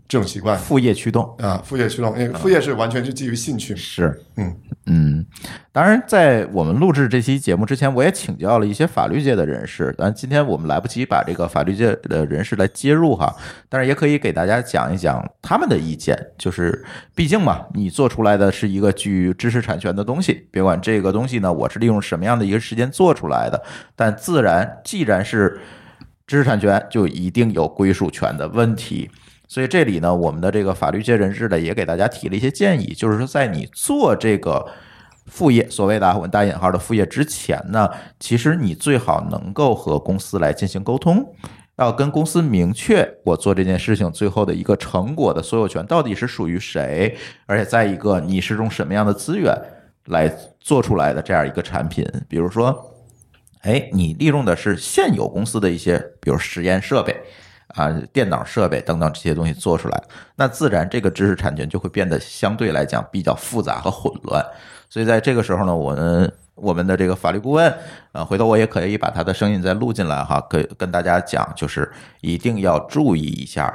[0.07, 3.75] 这种习惯，副业驱动啊，副业驱动，因为副业是完全是基于兴趣。
[3.75, 4.55] 是，嗯
[4.85, 5.25] 嗯。
[5.71, 9.93] 当然，在我们录制这期节目之前，我也请教了一些法律界的人士。
[9.97, 13.33] 但今天我们来不及把这个法律界的人士来接入哈，
[13.69, 16.15] 但是也可以给大家讲一讲他们的意见。
[16.37, 23.63] 就是，毕竟嘛，你做出来的是一个基于知识产权的东西，别管这个东西呢，我是利用什么样的一个时间做出来的，
[23.95, 25.59] 但自然，既然是
[26.27, 29.09] 知识产权，就一定有归属权的问题。
[29.51, 34.65] 所以这里呢，我们的这个法律界人士呢，也给大家提了一些建议，就是说，在你做这个
[35.25, 41.35] 副业，所谓的我们打引号的副业之前呢，其实你最好能够和公司来进行沟通，
[41.75, 49.53] 要跟公司明确我做这件事情最后的一个成果的所有权到底是属于谁，而且再一个，你是用什么样的资源
[50.05, 52.93] 来做出来的这样一个产品，比如说，
[53.63, 57.13] 哎，你利用的是现有公司的一些，比如实验设备。
[57.75, 60.03] 啊，电脑设备等等这些东西做出来，
[60.35, 64.45] 那自然这个知识产权就会变得相对来讲比较复杂和混乱。
[64.89, 67.73] 所以在这个时候呢，我们我们的这个法律顾问，
[68.11, 71.91] 啊，回头我也可以把他的声音再录进来哈，跟跟大家讲，就是
[72.21, 73.73] 一定要注意一下。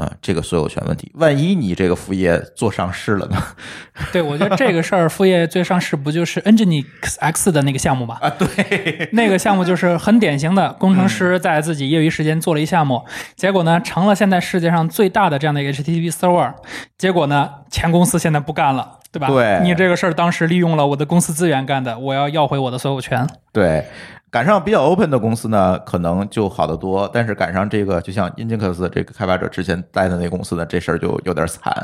[0.00, 3.36] 啊，这个所有权问题，万一你这个副业做上市了呢？
[4.10, 8.16] 对，我觉得这个事儿，副业最上市不就是 Nginx X 的那个项目吗？
[8.22, 13.04] 啊，对， 那个项目就是很典型的工程师在自己业余时间做了一项目，
[13.36, 16.54] 结果呢，成了现在世界上最大的这样的一个 HTTP server。
[16.96, 19.26] 结果呢，前公司现在不干了，对吧？
[19.28, 23.26] 对，你这个事儿当时利用了我的公司资源干的，我要要回我的所有权。
[23.52, 23.84] 对。
[24.30, 27.10] 赶上比较 open 的公司呢，可能就好得多。
[27.12, 31.74] 但是赶上这个，就像 Inginx 这个开发者之前待的那公司呢，这事儿就有点惨。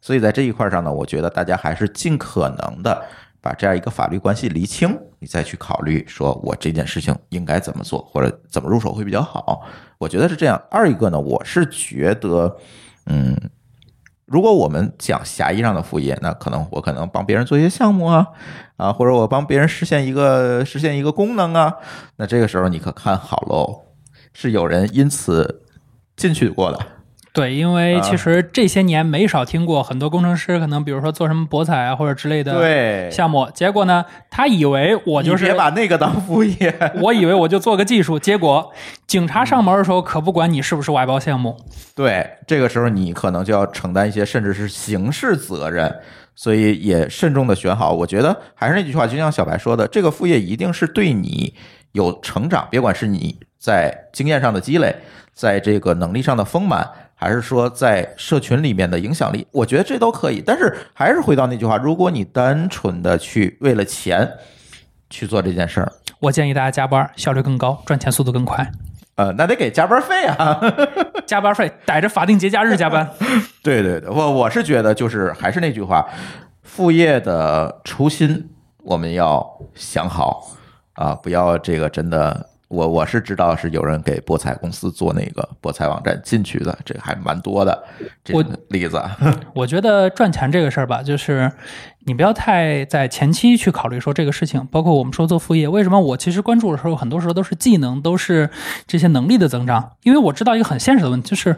[0.00, 3.02] 所以在这一块上呢，我觉得大家还是尽可能的
[3.40, 9.62] 把这样一个法律关系厘清，你再去考虑说我这件事情应该怎么做或者怎么入手会比较好。
[9.98, 10.60] 我觉得是这样。
[10.70, 12.56] 二一个呢，我是觉得，
[13.06, 13.38] 嗯。
[14.26, 18.26] 如果我们讲狭义上的副业，那可能我可能帮别人做一些项目啊，
[18.76, 21.74] 啊，或者我帮别人实现一个实现一个功能啊，
[22.16, 23.82] 那这个时候你可看好喽，
[24.32, 25.62] 是有人因此
[26.16, 26.78] 进去过的。
[27.34, 36.72] 对，因为其实这些年没少听过很多工程师，可能比如说做什么博彩啊或者之类的项目，结果呢，他以为我就是别把那个当副业，
[37.02, 38.72] 我以为我就做个技术，结果
[39.08, 41.56] 警察上门的时候可不管你是不是外包项目。
[41.96, 45.92] 对，这个时候你可能就要承担一些甚至是刑事责任，
[46.36, 47.92] 所以也慎重的选好。
[47.92, 51.52] 我觉得还是那句话，就像小白说的，这个副业一定是对你
[51.90, 54.94] 有成长，别管是你在经验上的积累，
[55.32, 56.88] 在这个能力上的丰满。
[57.14, 60.42] 还是说在社群里面的影响力，我觉得这都可以。
[60.44, 64.30] 但是还是回到那句话，如果你单纯的去为了钱
[65.08, 68.70] 去做这件事儿，我建议大家加班，效率更高，赚钱速度更快。
[69.16, 70.60] 呃，那得给加班费啊，
[71.24, 73.08] 加班费逮着法定节假日加班。
[73.62, 76.04] 对对对，我我是觉得就是还是那句话，
[76.62, 80.50] 副业的初心我们要想好
[80.94, 82.50] 啊，不要这个真的。
[82.68, 87.84] 我我是知道是有人给博彩公司做那个博彩网站进去的，这个还蛮多的。
[88.24, 89.02] 这个例子，
[89.54, 91.50] 我觉得赚钱这个事儿吧，就是
[92.06, 94.66] 你不要太在前期去考虑说这个事情。
[94.70, 98.50] 包括我们说做副业，为什么我其实关注的时候，很多时候都是技能，都是
[98.86, 99.92] 这些能力的增长。
[100.02, 101.56] 因为我知道一个很现实的问题，就是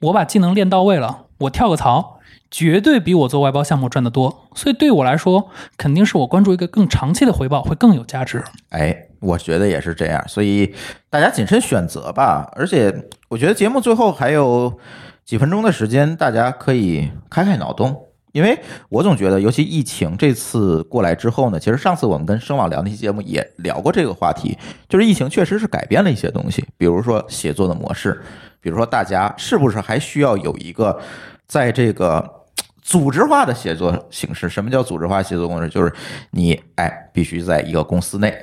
[0.00, 2.16] 我把技能练到位了，我跳个槽。
[2.52, 8.42] 绝对比我做外包项目赚得多，所以对我来说，肯定是我关注一个更长期的回报会更有价值。
[8.70, 10.74] 哎，我觉得也是这样，所以
[11.08, 12.50] 大家谨慎选择吧。
[12.56, 12.92] 而且，
[13.28, 14.78] 我觉得节目最后还有
[15.24, 18.58] 几分钟的时间，大家可以开开脑洞，因为
[18.88, 24.58] 我总觉得，尤其疫情这次过来之后呢，其实上次我们跟声网聊那期节目也聊过这个话题，
[24.88, 28.20] 就是疫情确实是改变了一些东西，比如说写作的模式。
[28.60, 31.00] 比如说大家是不是还需要有一个
[31.46, 32.36] 在这个。
[32.82, 35.68] 组织化的写作形式，什么叫组织化写作模式？
[35.68, 35.92] 就是
[36.32, 38.36] 你哎，必须在一个公司内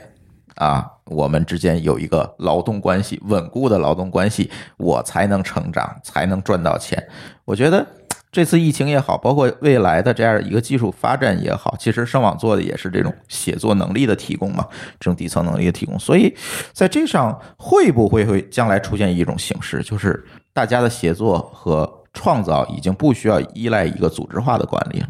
[0.57, 7.07] 啊，我们之间有一个劳动关系，稳固的劳动关系，我才能成长，才能赚到钱。
[7.45, 7.85] 我觉得
[8.31, 14.65] 这次疫情也好，包括未来的这样一个技术发展也好，其实上网做的也是这种写作能力的提供嘛，
[14.99, 15.97] 这种底层能力的提供。
[15.97, 16.35] 所以
[16.73, 25.09] 在这上会不会会将来出现一种形式，就是大家的协作和创造已经不需要依赖一个组织化的管理了。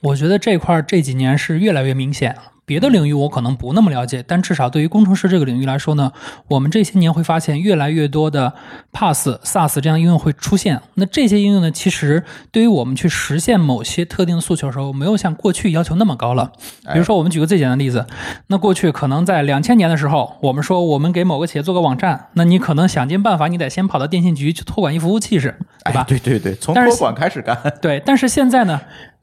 [0.00, 2.36] 我觉得这块这几年是越来越明显。
[2.68, 6.12] 别的领域我可能不那么了解，但至少对于工程师这个领域来说呢，
[6.48, 8.52] 我们这些年会发现越来越多的
[8.92, 10.82] PaaS、SaaS 这样的应用会出现。
[10.94, 16.52] 那这些应用呢，其实对于我们去实现某些特定的诉求的时候，没有像过去要求那么高了。
[16.92, 18.04] 比如说，我们举个最简单的例子，
[18.48, 26.04] 那过去可能在两千年的时候，我们说我们给某个企业做个网站，那你可能想尽办法，你得先跑到电信局去托管一服务器是，对吧？
[26.06, 27.56] 对对对，从托管开始干。
[27.80, 28.78] 对，但是现在呢，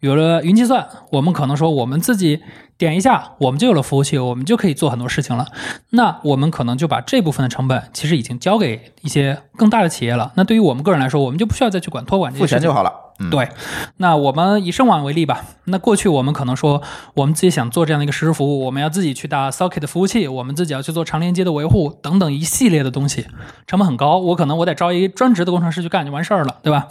[0.06, 2.42] 有了云计算，我们可能说我们自己
[2.78, 5.48] 点一下，我们就有了服务器，我们就可以做很多事情了。
[5.90, 10.32] 那我们可能就把这部分的成本其实已经交给一些更大的企业了。
[10.36, 12.74] 那对于我们个人来说，我们就不需要再去管托管这些事情付钱就。
[12.74, 12.94] 好了。
[13.18, 13.48] 嗯，对，
[13.96, 15.46] 那我们以盛网为例吧。
[15.64, 16.82] 那过去我们可能说，
[17.14, 23.26] 我们自己想做这样的一个实时服务，我们要自己去搭 Socket 的服务器，我们自己要去做长连接的维护等等一系列的东西，
[23.66, 24.18] 成本很高。
[24.18, 26.90] 我可能我得招一专职的工程师去干就完事儿了，对吧？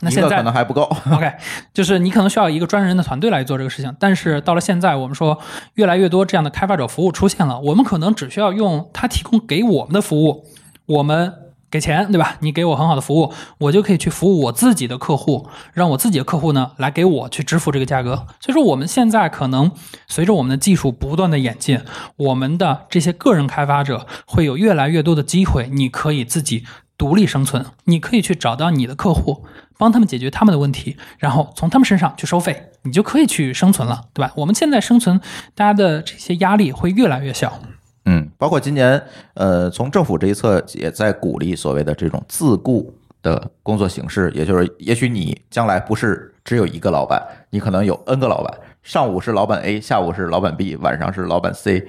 [0.00, 0.82] 那现在可能还不够。
[1.12, 1.32] OK，
[1.72, 5.38] 就是你可能需要一个专人的团队来做这个事情，但是到了现在，我们说
[5.74, 10.44] 越来越多这样的开发者服务出现了，我们可能只需要用他提供给我们的服务，
[10.86, 11.32] 我们
[11.70, 12.36] 给钱，对吧？
[12.40, 18.26] 你给我很好的服务，我就可以去服务我自己的客户，让我自己的客户呢来给我去支付这个价格。
[18.40, 19.70] 所以说，我们现在可能
[20.06, 21.80] 随着我们的技术不断的演进，
[22.16, 26.64] 我们的这些个人开发者会有越来越多的机会，你可以自己
[26.96, 29.44] 独立生存，你可以去找到你的客户，
[29.78, 34.32] 帮他们解决他们的问题，然后从他们身上去收费，你就可以去生存了，对吧？
[34.36, 35.18] 我们现在生存，
[35.54, 37.60] 大家的这些压力会越来越小。
[38.04, 39.02] 嗯，包括今年，
[39.34, 48.52] 呃，从政府这一侧也在鼓励所谓的这种自雇的工作形式，也就是，也许你将来不是只有一个老板，你可能有 N 个老板，
[48.82, 51.86] 上午是老板 A，下午是老板 B，晚上是老板 C。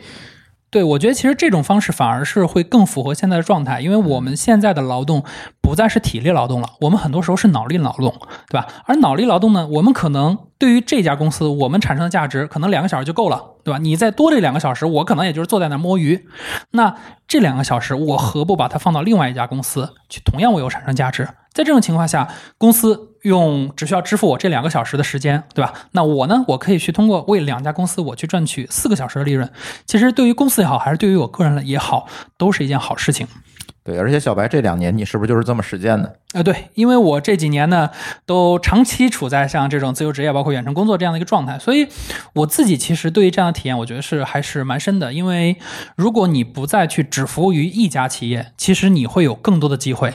[0.72, 5.24] 对，我觉得其实这种方式反而是会更符合现在的状态，因为我们现在的劳动
[5.70, 8.12] 不再是体力劳动了，我们很多时候是脑力劳动，
[8.50, 8.68] 对吧？
[8.86, 13.78] 而脑力劳动呢，我们可能对于这家公司我们产生的价值可能两个小时就够了，对吧？
[13.78, 16.26] 你再多这两个小时，我可能也就是坐在那儿摸鱼，
[16.72, 16.96] 那
[17.28, 21.30] 这两个小时我何不把它放到另外一家公司去，同样为我产生价值？
[21.54, 25.72] 在这种情况下，公司用只需要支付我这两个小时的时间，对吧？
[25.92, 29.52] 那我呢，我可以去通过为两家公司我去赚取四个小时的利润。
[29.86, 32.08] 其实对于公司也好，还是对于我个人也好，
[32.38, 33.28] 都是一件好事情。
[33.84, 36.18] 对，而且小白这两年你是不是就是这么实践的？
[36.34, 37.90] 呃，对，因为我这几年呢，
[38.26, 41.88] 都长期处在像这种自由职业，包括远程工作这样的一个状态，所以
[42.34, 45.12] 我自己其实对于这样的体验，我觉得是还是蛮深的。
[45.12, 45.58] 因为
[45.96, 50.10] 如果你不再去只服务于一家企业，其实你会有更多的机会。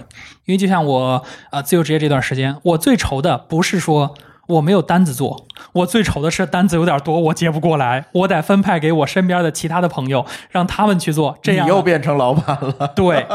[0.44, 4.14] 因为就像我呃自由职业这段时间，我最愁的不是说。
[4.46, 11.38] 我没有单子做，我最愁的是单子有点多，我接不过来，我得分派给我身边的其他的朋友，让他们去做。
[11.42, 12.92] 这样你又变成老板了。
[12.96, 13.26] 对，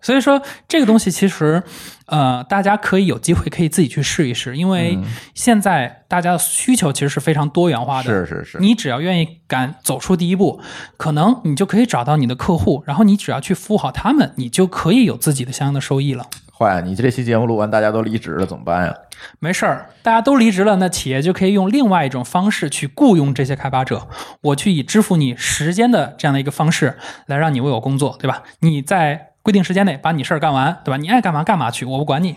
[0.00, 1.62] 所以说这个东西其实，
[2.06, 4.98] 呃，大家可以有机会可以自己去试一试，因为
[5.34, 8.10] 现在大家的需求其实是非常多元化的。
[8.10, 10.60] 是是是，你只要愿意敢走出第一步，
[10.96, 16.26] 可能你就可以找到你的客户，然后你只要去服务好他们，你就可以有自己的相应的收益了。
[16.58, 18.94] 坏，你这期节目录完，大家都离职了，怎么办呀？
[19.38, 24.08] 没事儿，大家都离职了，那企业就可以用另外一种方式去雇佣这些开发者，
[24.42, 28.42] 我去以支付你时间的这样的一个方式来让你为我工作，对吧？
[28.60, 30.96] 你在规定时间内把你事儿干完，对吧？
[30.96, 32.36] 你爱干嘛干嘛去，我不管你。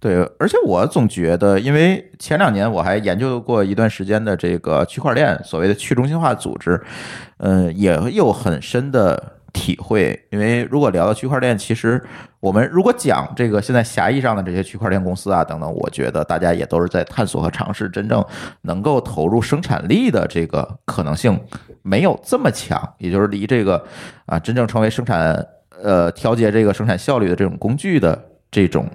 [0.00, 6.82] 对，而且我总觉得，因为前两年我还研究过一段时间的这个区块链，所谓的去中心化组织，
[7.36, 10.18] 嗯，也有很深的体会。
[10.30, 12.02] 因为如果聊到区块链，其实
[12.40, 18.24] 我们如果讲这个现在狭义上的这些区块链公司啊等等，我觉得大家也都是在探索和尝试真正
[18.62, 21.38] 能够投入生产力的这个可能性
[21.82, 23.84] 没有这么强，也就是离这个
[24.26, 25.46] 啊真正成为生产
[25.82, 28.88] 呃调节这个生产效率的这种工具的这种。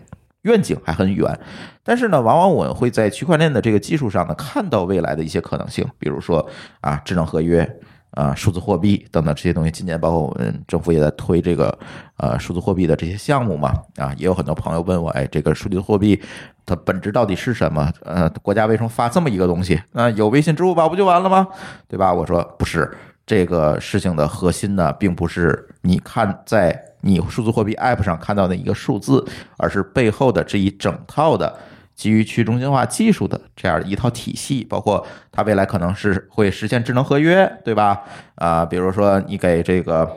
[0.45, 1.39] 愿景还很远，
[1.83, 6.47] 但是呢，往往我们会在区块链的这个技术上呢，看到未来的一些可能性，比如说
[6.81, 7.67] 啊，智能合约
[8.15, 9.69] 啊，数字货币等等这些东西。
[9.69, 11.77] 今年包括我们政府也在推这个
[12.17, 16.19] 呃数字货币的这些项目嘛，啊，也有很多朋友问我，哎，这个数字货币
[16.65, 17.91] 它本质到底是什么？
[18.03, 19.79] 呃，国家为什么发这么一个东西？
[19.91, 21.47] 那，有微信、支付宝不就完了吗？
[21.87, 22.11] 对吧？
[22.11, 22.89] 我说不是，
[23.25, 26.83] 这个事情的核心呢，并不是你看在。
[27.01, 29.23] 你数字货币 App 上看到的一个数字，
[29.59, 31.55] 而是背后的这一整套的
[31.95, 38.01] 基于去中心化技术的这样一套体系，包括它未来可能是会实现智能合约，对吧？
[38.35, 40.09] 啊，比如说你给这个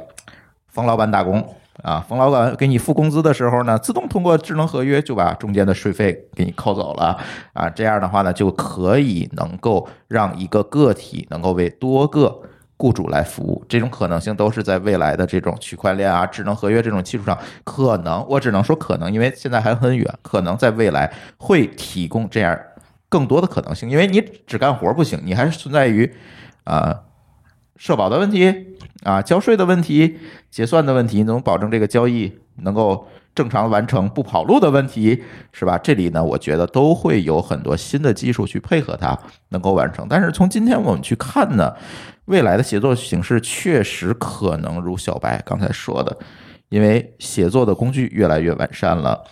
[0.66, 1.54] 冯老板打工。
[1.84, 7.16] 啊，冯老板给你付工资的时候呢，自动通过智能合约就把中间的税费给你扣走了
[7.52, 7.70] 啊。
[7.70, 12.40] 这样的话呢，就可以能够让一个个体能够为多个
[12.78, 13.62] 雇主来服务。
[13.68, 22.58] 这种可能性都是在未来的这种区块链啊、智能合约这种基础上，可能我只能说可能，因为现在还很远，可能在未来会提供这样
[23.10, 23.90] 更多的可能性。
[23.90, 26.10] 因为你只干活不行，你还是存在于
[26.64, 27.02] 啊
[27.76, 28.78] 社保的问题。
[29.04, 30.18] 啊，交税的问题、
[30.50, 33.06] 结算的问题，能保证这个交易能够
[33.38, 35.22] 正常完成、不跑路的问题，
[35.52, 35.78] 是吧？
[35.78, 39.16] 这里呢，我觉得都会有很多新的技术去配合它，
[39.50, 40.04] 能够完成。
[40.10, 41.72] 但是从今天我们去看呢，
[42.24, 46.18] 未来的协作形式确实可能如小白刚才说的，
[46.68, 49.22] 因为协作的工具越来越完善了。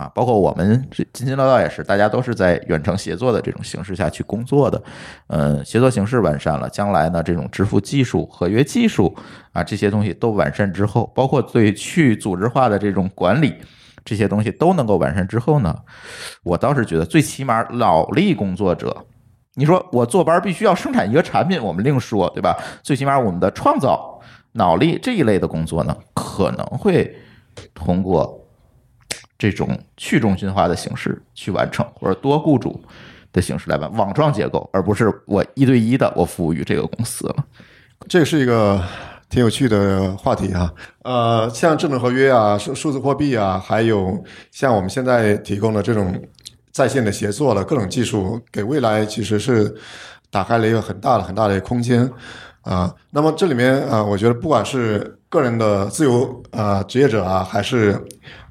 [0.00, 4.82] 啊，包括我们这津津乐道也是，大家都是在远程协作的这种形式下去工作的。
[5.26, 9.14] 嗯，协作形式完善了，将来呢，这种支付技术、合约技术
[9.52, 13.54] 啊，这些东西都完善之后，包括对去组织化的这种管理，
[14.02, 15.76] 这些东西都能够完善之后呢，
[16.44, 19.04] 我倒是觉得，最起码脑力工作者，
[19.56, 22.56] 你说我坐班必须要生产一个产品，我们另说，对吧？
[22.82, 24.18] 最起码我们的创造
[24.52, 27.14] 脑力这一类的工作呢，可能会
[27.74, 28.39] 通过。
[29.40, 29.66] 这种
[29.96, 32.78] 去中心化的形式去完成，或者多雇主
[33.32, 37.36] 的形式来完网状结构，而不是我一对一的我服务于这个公司了。
[38.06, 38.82] 这是一个
[39.30, 40.70] 挺有趣的话题啊。
[41.04, 46.22] 呃，像智能合约啊、数数字货币啊，还有像我们现在提供的这种
[46.70, 49.74] 在线的协作的各种技术，给未来其实是
[50.30, 52.06] 打开了一个很大的、很大的空间
[52.60, 52.94] 啊。
[53.10, 57.96] 那么这里面啊，我觉得不管是个人的自由啊职业者啊，还是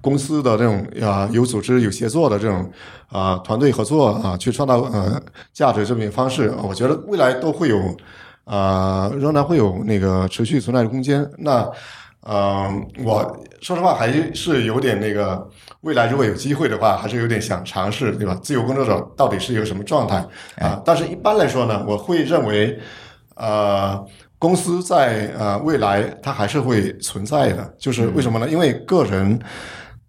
[0.01, 2.71] 公司的这种啊有组织有协作的这种
[3.09, 5.21] 啊团队合作啊去创造呃
[5.51, 7.77] 价值这么一个方式，我觉得未来都会有
[8.45, 11.29] 啊仍然会有那个持续存在的空间。
[11.37, 11.69] 那
[12.21, 12.69] 呃
[13.03, 15.45] 我说实话还是有点那个
[15.81, 18.33] 未来如果有机会的话，还是有点想尝试，对吧？
[18.41, 20.25] 自由工作者到底是一个什么状态
[20.57, 20.81] 啊？
[20.85, 22.79] 但是一般来说呢，我会认为
[23.35, 24.01] 呃
[24.37, 28.49] 公司在呃未来它还是会存在的，就是为什么呢？
[28.49, 29.37] 因为个人。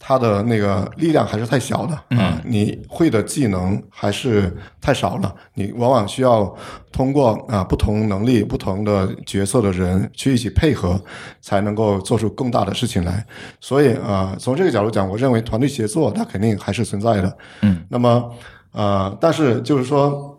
[0.02, 2.40] 他的那个力量还是太小了啊！
[2.42, 6.52] 你会的技能还是太少了，你往往需要
[6.90, 10.98] 通过啊不同能力、不同的角色的人去一起配合，
[11.42, 13.24] 才能够做出更大的事情来。
[13.60, 17.36] 所以啊，从这个角度讲，我认为团队协作它肯定还是存在的。
[17.60, 18.32] 嗯，那么
[18.72, 20.34] 呃，但是就是说，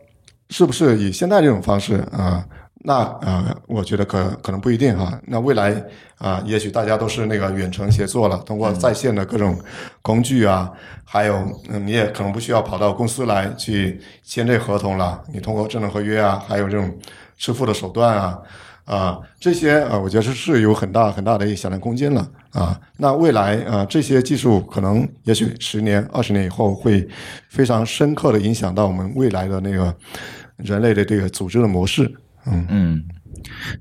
[0.50, 2.44] 是不是以现在这种方式啊？
[2.84, 5.20] 那呃，我觉得可可能不一定哈。
[5.28, 5.72] 那未来
[6.18, 9.56] 啊，也许大家都是那个远程协作了，通过在线的各种
[10.02, 10.72] 工具啊，
[11.06, 11.36] 还有
[11.70, 15.22] 嗯，你也可能不需要跑到公司来去签这合同了。
[15.32, 16.92] 你通过智能合约啊，还有这种
[17.38, 18.40] 支付的手段啊，
[18.86, 22.80] 啊，这些啊，我觉得是是有很大很大的一个想象空间了啊。
[22.98, 27.08] 那未来啊，这些技术可能也许十年、二十年以后会
[27.48, 29.96] 非常深刻的影响到我们未来的那个
[30.58, 32.12] 人类的这个组织的模式。
[32.46, 33.21] 嗯嗯。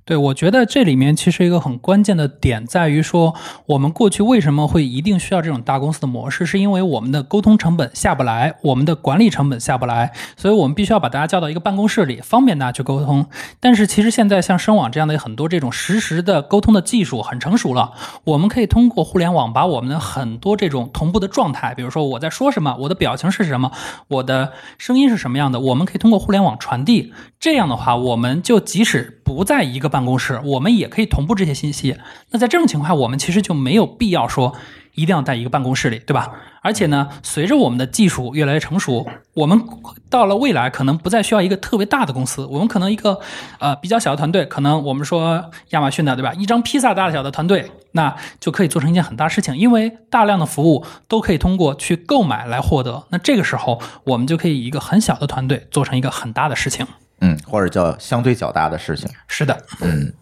[0.04, 3.34] 对，我觉得这里面其实一个很关键的点在于说，
[3.66, 13.26] 我们过去为什么会一定需要这种大公司的模式，是因为我们的沟通成本下不来，我们的管理成本下不来，所以我们必须要把大家叫到一个办公室里，方便大家去沟通。
[13.61, 17.92] 但是其实现在像声网这样的很多这种实时的沟通的技术很成熟了，
[18.24, 23.70] 我们可以通过互联网把我们的很多这种同步的状态，比如说我在说什么，我的表情是什么，
[24.08, 27.12] 我的声音是什么样的，我们可以通过互联网传递。
[27.38, 31.96] 这样的话，我们就即使不在一个办公室，我们也可以同步这些信息。
[32.30, 34.55] 那在这种情况下，我们其实就没有必要说
[34.94, 36.30] 一定要在一个办公室里，对吧？
[36.62, 39.61] 而且呢，随着我们的技术越来越成熟，我们
[40.09, 43.18] 到了未来可能不再需要一个特别大的公司，我们可能一个
[43.59, 46.32] 呃比较小的团队，可能我们说亚马逊的，对吧？
[46.34, 53.03] 一张披萨大小的团队，那就可以做成一件很大事情，因为大量的服务都可以通过去购买来获得。
[53.09, 56.86] 那这个时候，我们就可以一个很小的团队做成一个很大的事情。
[57.20, 59.08] 嗯，或者叫相对较大的事情。
[59.28, 60.12] 是的，嗯，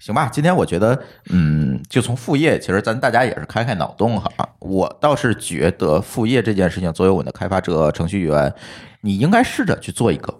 [0.00, 0.28] 行吧。
[0.32, 4.30] 今天我觉得，嗯，就从副业，其实咱大家也是开开脑洞哈。
[4.58, 8.52] 我倒是觉得副业这件事情，作为我的开发者、程序员，
[9.00, 10.34] 你应该试着去做一个，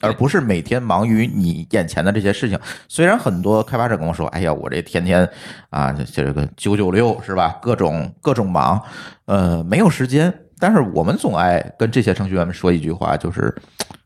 [0.00, 2.58] 而不是每天忙于你眼前的这些事情。
[2.88, 5.28] 虽然很多开发者跟我说：“哎呀，我这天天
[5.70, 7.58] 啊，这个九九六是吧？
[7.60, 8.80] 各种各种忙，
[9.24, 13.54] 呃，没有时间。”但是我们总爱跟这些程序员们说一句话，就是。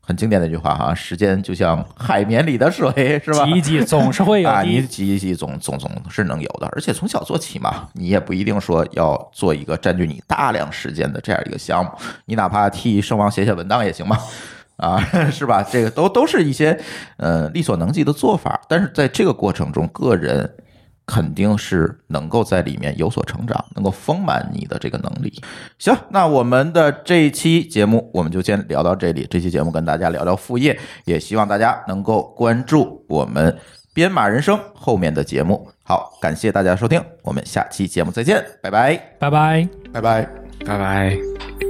[0.01, 3.45] 很经典的一句话哈，时间就像海绵里的水， 是吧？
[3.45, 4.87] 挤一挤总是会有啊，你的。
[4.87, 11.91] 挤一挤总总总是能有的，而且从小做起嘛，你也不一定说要做一个占据你大量时间的这样一个项目，
[12.25, 14.19] 你哪怕替圣王写写文档也行嘛，
[14.77, 14.99] 啊，
[15.31, 15.63] 是吧？
[15.63, 16.77] 这个都都是一些
[17.19, 20.51] 呃力所能及的做法，但是在这个过程中，个人
[21.11, 25.43] 肯定是能够在里面有所成长，能够丰满你的这个能力。
[25.77, 29.27] 行，那我们的这一期节目我们就先聊到这里。
[29.29, 33.59] 这期节目跟大家聊聊副业，也希望大家能够关注我们
[33.93, 35.69] 编码人生后面的节目。
[35.83, 38.97] 好，感谢大家收听，我们下期节目再见，拜拜。
[39.19, 39.69] 拜拜。
[39.93, 40.29] 拜拜。
[40.65, 41.70] 拜拜。